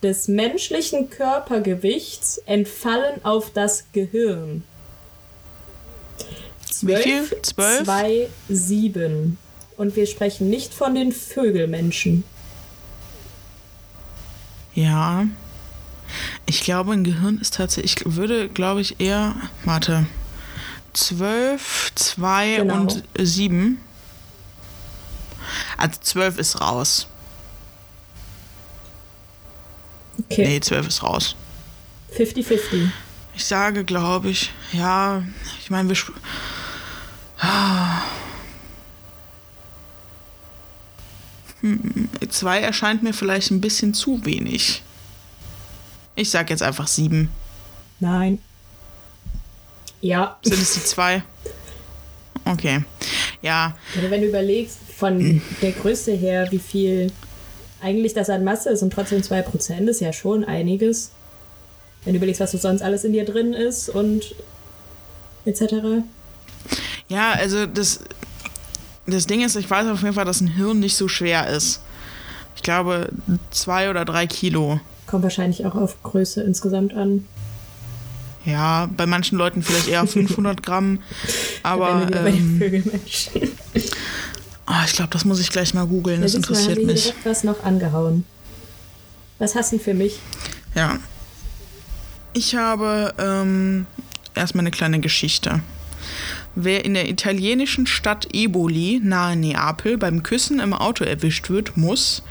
[0.05, 4.63] des menschlichen Körpergewichts entfallen auf das Gehirn.
[6.71, 7.43] 12, Wie viel?
[7.43, 7.85] 12?
[7.85, 9.39] 2, 7.
[9.77, 12.23] Und wir sprechen nicht von den Vögelmenschen.
[14.75, 15.27] Ja.
[16.47, 20.07] Ich glaube, ein Gehirn ist tatsächlich, ich würde, glaube ich, eher, warte,
[20.93, 22.75] 12, 2 genau.
[22.83, 23.81] und 7.
[25.77, 27.07] Also 12 ist raus.
[30.19, 30.47] Okay.
[30.47, 31.37] Nee, 12 ist raus.
[32.17, 32.89] 50-50.
[33.35, 35.23] Ich sage, glaube ich, ja,
[35.61, 35.97] ich meine, wir.
[37.41, 38.03] Ah.
[41.65, 44.83] Hm, zwei erscheint mir vielleicht ein bisschen zu wenig.
[46.15, 47.31] Ich sage jetzt einfach sieben.
[48.01, 48.39] Nein.
[50.03, 50.37] Ja.
[50.43, 51.23] Sind es die zwei?
[52.45, 52.85] Okay.
[53.41, 53.75] Ja.
[53.97, 57.11] Also wenn du überlegst, von der Größe her, wie viel
[57.81, 61.13] eigentlich das an Masse ist und trotzdem 2% ist ja schon einiges.
[62.05, 64.35] Wenn du überlegst, was so sonst alles in dir drin ist und
[65.47, 66.05] etc.
[67.09, 68.01] Ja, also das,
[69.07, 71.81] das Ding ist, ich weiß auf jeden Fall, dass ein Hirn nicht so schwer ist.
[72.57, 73.09] Ich glaube,
[73.51, 74.81] zwei oder drei Kilo.
[75.07, 77.27] Kommt wahrscheinlich auch auf Größe insgesamt an.
[78.45, 81.01] Ja, bei manchen Leuten vielleicht eher 500 Gramm.
[81.63, 82.09] Aber.
[82.13, 83.51] Ähm, Vögelmenschen.
[84.67, 86.23] Oh, ich glaube, das muss ich gleich mal googeln.
[86.23, 87.11] Das interessiert mal, mich.
[87.11, 88.25] Ich was noch angehauen.
[89.39, 90.19] Was hast du für mich?
[90.75, 90.99] Ja.
[92.33, 93.87] Ich habe ähm,
[94.35, 95.61] erstmal eine kleine Geschichte.
[96.57, 102.23] Wer in der italienischen Stadt Eboli nahe Neapel beim Küssen im Auto erwischt wird, muss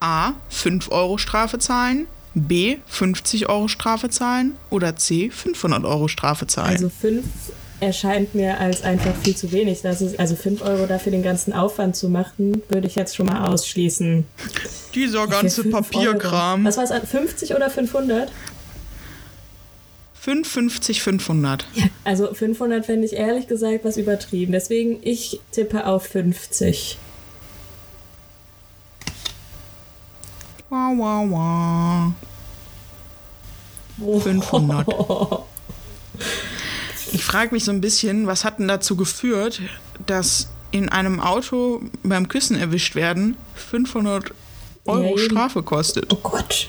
[0.00, 0.32] A.
[0.48, 2.78] 5 Euro Strafe zahlen, B.
[2.86, 5.30] 50 Euro Strafe zahlen oder C.
[5.30, 6.72] 500 Euro Strafe zahlen.
[6.72, 7.24] Also 5
[7.80, 9.82] erscheint mir als einfach viel zu wenig.
[9.82, 13.26] Das ist, also 5 Euro dafür den ganzen Aufwand zu machen, würde ich jetzt schon
[13.26, 14.24] mal ausschließen.
[14.94, 16.60] Dieser ganze Papierkram.
[16.60, 16.68] Euro.
[16.68, 18.30] Was war es, 50 oder 500?
[20.20, 21.66] 550, 500.
[21.72, 24.52] Ja, also 500 fände ich ehrlich gesagt was übertrieben.
[24.52, 26.98] Deswegen, ich tippe auf 50.
[30.68, 32.12] Wow, wow,
[33.98, 34.22] wow.
[34.22, 34.86] 500.
[37.12, 39.62] Ich frage mich so ein bisschen, was hat denn dazu geführt,
[40.04, 44.32] dass in einem Auto beim Küssen erwischt werden 500
[44.84, 46.12] Euro ja, Strafe kostet?
[46.12, 46.68] Oh Gott.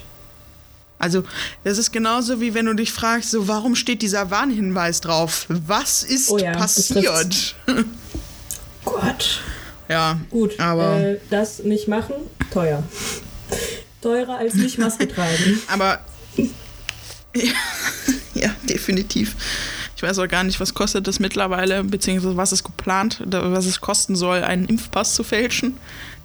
[1.01, 1.23] Also,
[1.63, 5.47] das ist genauso wie wenn du dich fragst, so warum steht dieser Warnhinweis drauf?
[5.49, 7.55] Was ist oh ja, passiert?
[8.85, 9.41] Gott.
[9.89, 10.19] Ja.
[10.29, 12.13] Gut, aber äh, das nicht machen,
[12.53, 12.83] teuer.
[14.01, 15.59] Teurer als nicht Maske tragen.
[15.67, 15.99] aber
[17.33, 17.43] ja,
[18.33, 19.35] ja, definitiv.
[19.95, 23.81] Ich weiß auch gar nicht, was kostet das mittlerweile, beziehungsweise was ist geplant, was es
[23.81, 25.77] kosten soll, einen Impfpass zu fälschen.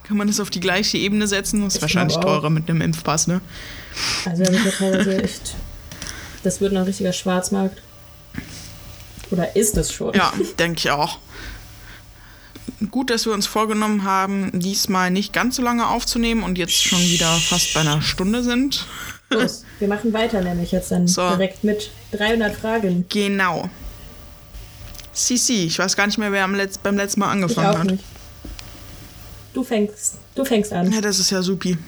[0.05, 1.63] Kann man das auf die gleiche Ebene setzen?
[1.63, 3.41] Das ist ich wahrscheinlich teurer mit einem Impfpass, ne?
[4.25, 5.55] Also das ist teilweise echt.
[6.43, 7.83] Das wird ein richtiger Schwarzmarkt.
[9.31, 10.15] Oder ist es schon?
[10.15, 11.19] Ja, denke ich auch.
[12.91, 17.01] Gut, dass wir uns vorgenommen haben, diesmal nicht ganz so lange aufzunehmen und jetzt schon
[17.01, 18.87] wieder fast bei einer Stunde sind.
[19.31, 21.29] Los, wir machen weiter nämlich jetzt dann so.
[21.31, 23.07] direkt mit 300 Fragen.
[23.09, 23.69] Genau.
[25.13, 27.81] Sisi, ich weiß gar nicht mehr, wer am Letz beim letzten Mal angefangen ich auch
[27.81, 27.91] hat.
[27.91, 28.05] Nicht.
[29.55, 30.93] Du fängst, du fängst an.
[30.93, 31.79] Ja, das ist ja supi.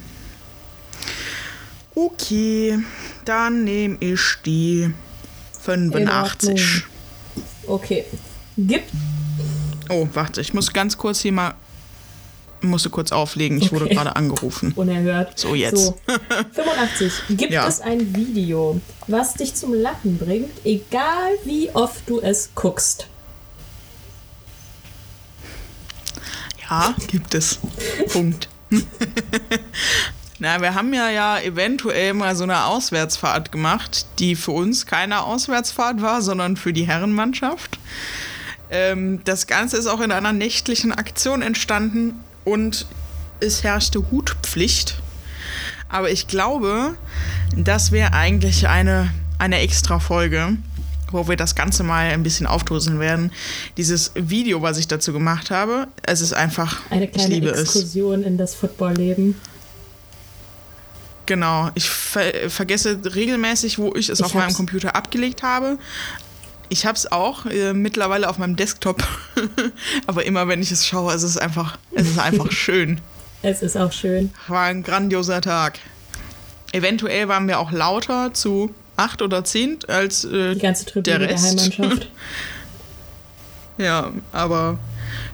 [1.99, 2.79] Okay,
[3.25, 4.95] Dann nehme ich die
[5.63, 6.85] 85.
[7.67, 8.05] Okay.
[8.57, 8.93] Gibt.
[9.89, 11.55] Oh, warte, ich muss ganz kurz hier mal.
[12.61, 13.75] Musste kurz auflegen, ich okay.
[13.75, 14.73] wurde gerade angerufen.
[14.77, 15.37] Unerhört.
[15.39, 15.87] So, jetzt.
[15.87, 15.97] So.
[16.53, 17.13] 85.
[17.31, 17.67] Gibt ja.
[17.67, 23.09] es ein Video, was dich zum Lachen bringt, egal wie oft du es guckst?
[26.69, 27.59] Ja, gibt es.
[28.13, 28.49] Punkt.
[30.41, 35.23] Na, wir haben ja ja eventuell mal so eine Auswärtsfahrt gemacht, die für uns keine
[35.23, 37.79] Auswärtsfahrt war, sondern für die Herrenmannschaft.
[38.71, 42.87] Ähm, das Ganze ist auch in einer nächtlichen Aktion entstanden und
[43.41, 45.01] es herrschte Hutpflicht.
[45.89, 46.95] Aber ich glaube,
[47.57, 50.57] das wäre eigentlich eine, eine extra Folge,
[51.11, 53.33] wo wir das Ganze mal ein bisschen aufdröseln werden.
[53.77, 56.81] Dieses Video, was ich dazu gemacht habe, es ist einfach.
[56.91, 58.27] Eine kleine ich liebe Exkursion es.
[58.27, 59.35] in das Footballleben.
[61.29, 61.69] Genau.
[61.75, 65.77] Ich ver vergesse regelmäßig, wo ich es ich auf meinem Computer abgelegt habe.
[66.71, 69.07] Ich habe es auch äh, mittlerweile auf meinem Desktop.
[70.07, 73.03] Aber immer wenn ich es schaue, es ist einfach, es ist einfach schön.
[73.43, 74.33] Es ist auch schön.
[74.47, 75.81] War ein grandioser Tag.
[76.73, 81.29] Eventuell waren wir auch lauter zu acht oder zehn als äh, Die ganze Tribüne der,
[81.29, 81.45] Rest.
[81.45, 82.11] der Heimmannschaft.
[83.77, 84.79] ja, aber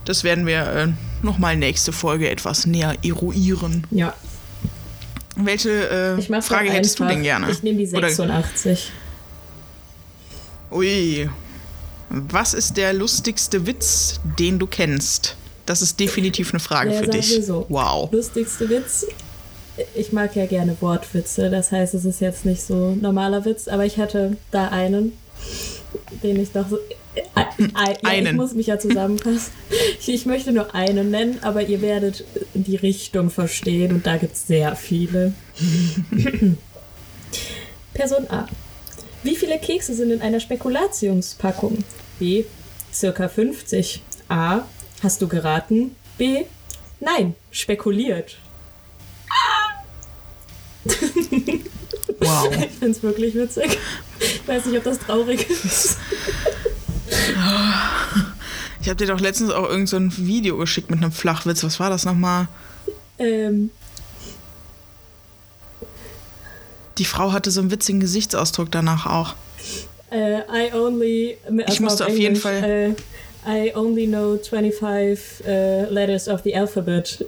[0.05, 0.89] das werden wir äh,
[1.23, 3.87] nochmal nächste Folge etwas näher eruieren.
[3.93, 4.13] Ja,
[5.37, 7.51] welche äh, Frage hättest du denn gerne?
[7.51, 8.93] Ich nehme die 86.
[10.71, 10.79] Oder?
[10.79, 11.29] Ui.
[12.09, 15.37] Was ist der lustigste Witz, den du kennst?
[15.67, 17.45] Das ist definitiv eine Frage ja, für dich.
[17.45, 17.67] So.
[17.69, 18.13] Wow.
[18.13, 19.07] Lustigste Witz.
[19.97, 23.85] Ich mag ja gerne Wortwitze, das heißt, es ist jetzt nicht so normaler Witz, aber
[23.85, 25.13] ich hatte da einen,
[26.23, 26.79] den ich noch so
[28.03, 28.27] einen.
[28.27, 29.53] ich muss mich ja zusammenfassen.
[29.99, 34.35] Ich, ich, möchte nur einen nennen, aber ihr werdet die Richtung verstehen und da gibt
[34.35, 35.35] es sehr viele.
[37.95, 38.47] Person A.
[39.23, 41.79] Wie viele Kekse sind in einer Spekulationspackung?
[42.19, 42.45] B.
[42.93, 44.03] Circa 50.
[44.29, 44.63] A.
[45.03, 45.97] Hast du geraten?
[46.19, 46.45] B.
[47.01, 48.39] Nein, spekuliert.
[52.19, 52.51] Wow.
[52.57, 53.79] ich finde es wirklich witzig.
[54.21, 55.99] Ich weiß nicht, ob das traurig ist.
[58.81, 61.65] Ich habe dir doch letztens auch irgend so ein Video geschickt mit einem Flachwitz.
[61.65, 62.49] Was war das nochmal?
[63.19, 63.71] Ähm.
[66.99, 69.37] Die Frau hatte so einen witzigen Gesichtsausdruck danach auch.
[70.11, 71.39] Uh, I only.
[71.67, 72.95] Ich musste auf English, jeden Fall.
[73.47, 77.25] Uh, I only know 25 uh, letters of the alphabet.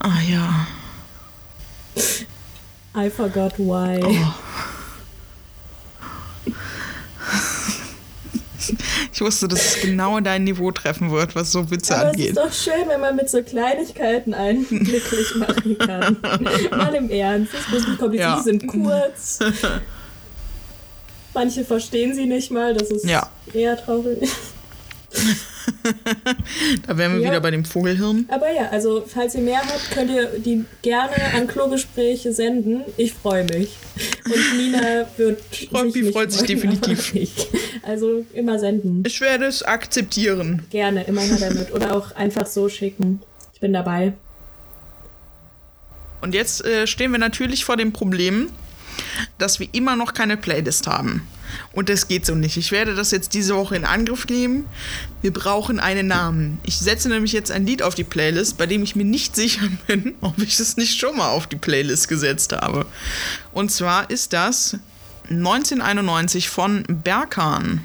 [0.00, 0.66] Ah ja.
[2.94, 4.00] I forgot why.
[4.04, 4.43] Oh.
[9.14, 12.36] Ich wusste, dass es genau dein Niveau treffen wird, was so Witze Aber angeht.
[12.36, 16.16] Es ist doch schön, wenn man mit so Kleinigkeiten einen glücklich machen kann.
[16.72, 17.52] Mal im Ernst.
[17.54, 18.28] Es muss nicht kompliziert.
[18.28, 18.36] Ja.
[18.38, 19.38] Die sind kurz.
[21.34, 22.74] Manche verstehen sie nicht mal.
[22.74, 23.30] Das ist ja.
[23.52, 24.28] eher traurig.
[26.86, 27.30] da wären wir ja.
[27.30, 28.26] wieder bei dem Vogelhirn.
[28.28, 32.82] Aber ja, also falls ihr mehr habt, könnt ihr die gerne an Klogespräche senden.
[32.96, 33.76] Ich freue mich.
[34.24, 35.40] Und Nina wird.
[35.72, 37.12] Rompi freut sich definitiv.
[37.82, 39.02] Also immer senden.
[39.06, 40.64] Ich werde es akzeptieren.
[40.70, 41.72] Gerne, immer her damit.
[41.72, 43.20] Oder auch einfach so schicken.
[43.52, 44.12] Ich bin dabei.
[46.20, 48.48] Und jetzt äh, stehen wir natürlich vor dem Problem,
[49.38, 51.26] dass wir immer noch keine Playlist haben.
[51.72, 52.56] Und das geht so nicht.
[52.56, 54.66] Ich werde das jetzt diese Woche in Angriff nehmen.
[55.22, 56.58] Wir brauchen einen Namen.
[56.64, 59.68] Ich setze nämlich jetzt ein Lied auf die Playlist, bei dem ich mir nicht sicher
[59.86, 62.86] bin, ob ich es nicht schon mal auf die Playlist gesetzt habe.
[63.52, 64.78] Und zwar ist das
[65.30, 67.80] 1991 von Berkan.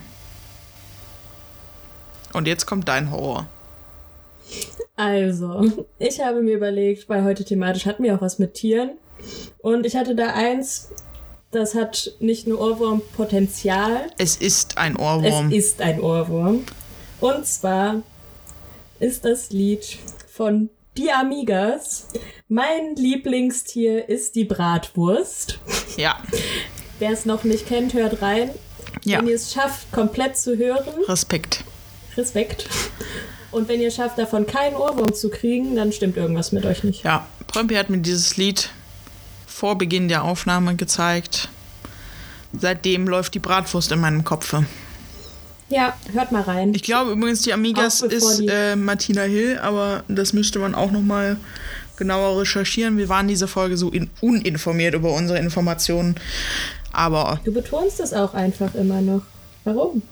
[2.34, 3.47] Und jetzt kommt dein Horror.
[4.95, 8.91] Also, ich habe mir überlegt, weil heute thematisch hatten wir auch was mit Tieren.
[9.59, 10.89] Und ich hatte da eins,
[11.51, 14.11] das hat nicht nur Ohrwurmpotenzial.
[14.17, 15.47] Es ist ein Ohrwurm.
[15.47, 16.65] Es ist ein Ohrwurm.
[17.19, 18.01] Und zwar
[18.99, 19.97] ist das Lied
[20.31, 22.07] von Die Amigas.
[22.47, 25.59] Mein Lieblingstier ist die Bratwurst.
[25.97, 26.21] Ja.
[26.99, 28.51] Wer es noch nicht kennt, hört rein.
[29.03, 29.19] Ja.
[29.19, 31.03] Wenn ihr es schafft, komplett zu hören.
[31.07, 31.63] Respekt.
[32.17, 32.67] Respekt.
[33.51, 37.03] Und wenn ihr schafft, davon keinen Ohrwurm zu kriegen, dann stimmt irgendwas mit euch nicht.
[37.03, 38.69] Ja, Prömpi hat mir dieses Lied
[39.60, 41.49] vor Beginn der Aufnahme gezeigt.
[42.57, 44.66] Seitdem läuft die Bratwurst in meinem Kopfe.
[45.68, 46.74] Ja, hört mal rein.
[46.74, 51.01] Ich glaube übrigens, die Amigas ist äh, Martina Hill, aber das müsste man auch noch
[51.01, 51.36] mal
[51.97, 52.97] genauer recherchieren.
[52.97, 53.91] Wir waren diese Folge so
[54.22, 56.16] uninformiert über unsere Informationen,
[56.93, 57.41] aber...
[57.43, 59.24] Du betonst es auch einfach immer noch.
[59.66, 60.03] Warum?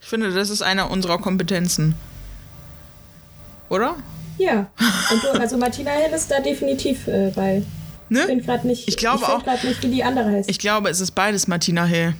[0.00, 1.96] Ich finde, das ist eine unserer Kompetenzen.
[3.68, 3.96] Oder?
[4.38, 4.70] Ja.
[5.20, 7.62] Du, also Martina Hill ist da definitiv äh, bei.
[8.10, 8.20] Ne?
[8.20, 10.50] Ich bin gerade nicht, ich glaube ich auch, nicht, wie die andere heißt.
[10.50, 12.14] Ich glaube, es ist beides Martina Hill.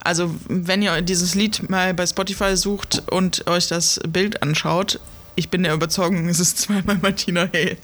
[0.00, 5.00] Also, wenn ihr dieses Lied mal bei Spotify sucht und euch das Bild anschaut,
[5.36, 7.76] ich bin der Überzeugung, es ist zweimal Martina Hill.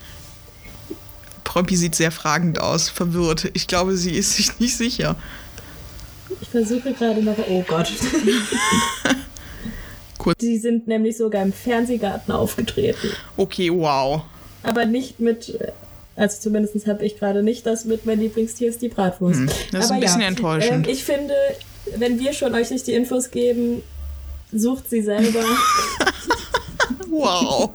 [1.44, 3.50] Propi sieht sehr fragend aus, verwirrt.
[3.52, 5.16] Ich glaube, sie ist sich nicht sicher.
[6.40, 7.36] Ich versuche gerade noch.
[7.48, 7.92] Oh Gott.
[10.18, 10.38] Kurz.
[10.38, 13.10] Die sind nämlich sogar im Fernsehgarten aufgetreten.
[13.36, 14.22] Okay, wow.
[14.62, 15.58] Aber nicht mit.
[16.16, 19.40] Also zumindest habe ich gerade nicht das mit mein Lieblingstier ist die Bratwurst.
[19.40, 20.86] Hm, das ist Aber ein bisschen ja, enttäuschend.
[20.86, 21.34] Ähm, ich finde,
[21.96, 23.82] wenn wir schon euch nicht die Infos geben,
[24.52, 25.42] sucht sie selber.
[27.08, 27.70] wow.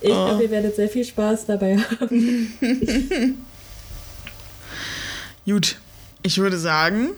[0.00, 2.54] Ich glaube, ihr werdet sehr viel Spaß dabei haben.
[5.44, 5.76] Gut,
[6.22, 7.10] ich würde sagen,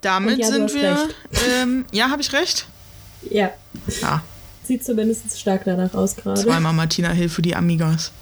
[0.00, 1.08] damit ja, sind wir.
[1.48, 2.66] Ähm, ja, habe ich recht?
[3.30, 3.50] Ja.
[4.00, 4.22] Ja.
[4.62, 6.40] Sieht zumindest stark danach aus gerade.
[6.40, 8.12] Zweimal Martina Hill für die Amigas.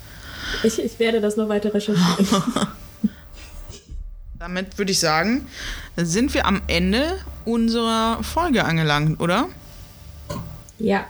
[0.62, 2.26] Ich, ich werde das noch weiter recherchieren.
[4.38, 5.46] Damit würde ich sagen,
[5.96, 9.48] sind wir am Ende unserer Folge angelangt, oder?
[10.78, 11.06] Ja.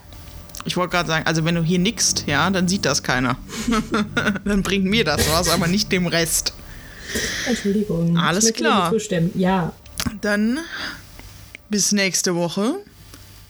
[0.64, 3.36] Ich wollte gerade sagen, also wenn du hier nickst, ja, dann sieht das keiner.
[4.44, 6.52] dann bringt mir das was, aber nicht dem Rest.
[7.46, 8.16] Entschuldigung.
[8.16, 8.90] Alles ich klar.
[8.90, 9.30] Zustimmen.
[9.34, 9.72] Ja.
[10.20, 10.58] Dann
[11.68, 12.74] bis nächste Woche,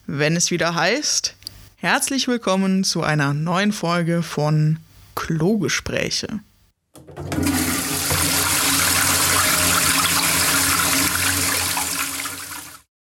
[0.06, 1.34] wenn es wieder heißt,
[1.76, 4.78] herzlich willkommen zu einer neuen Folge von
[5.14, 6.40] Klogespräche.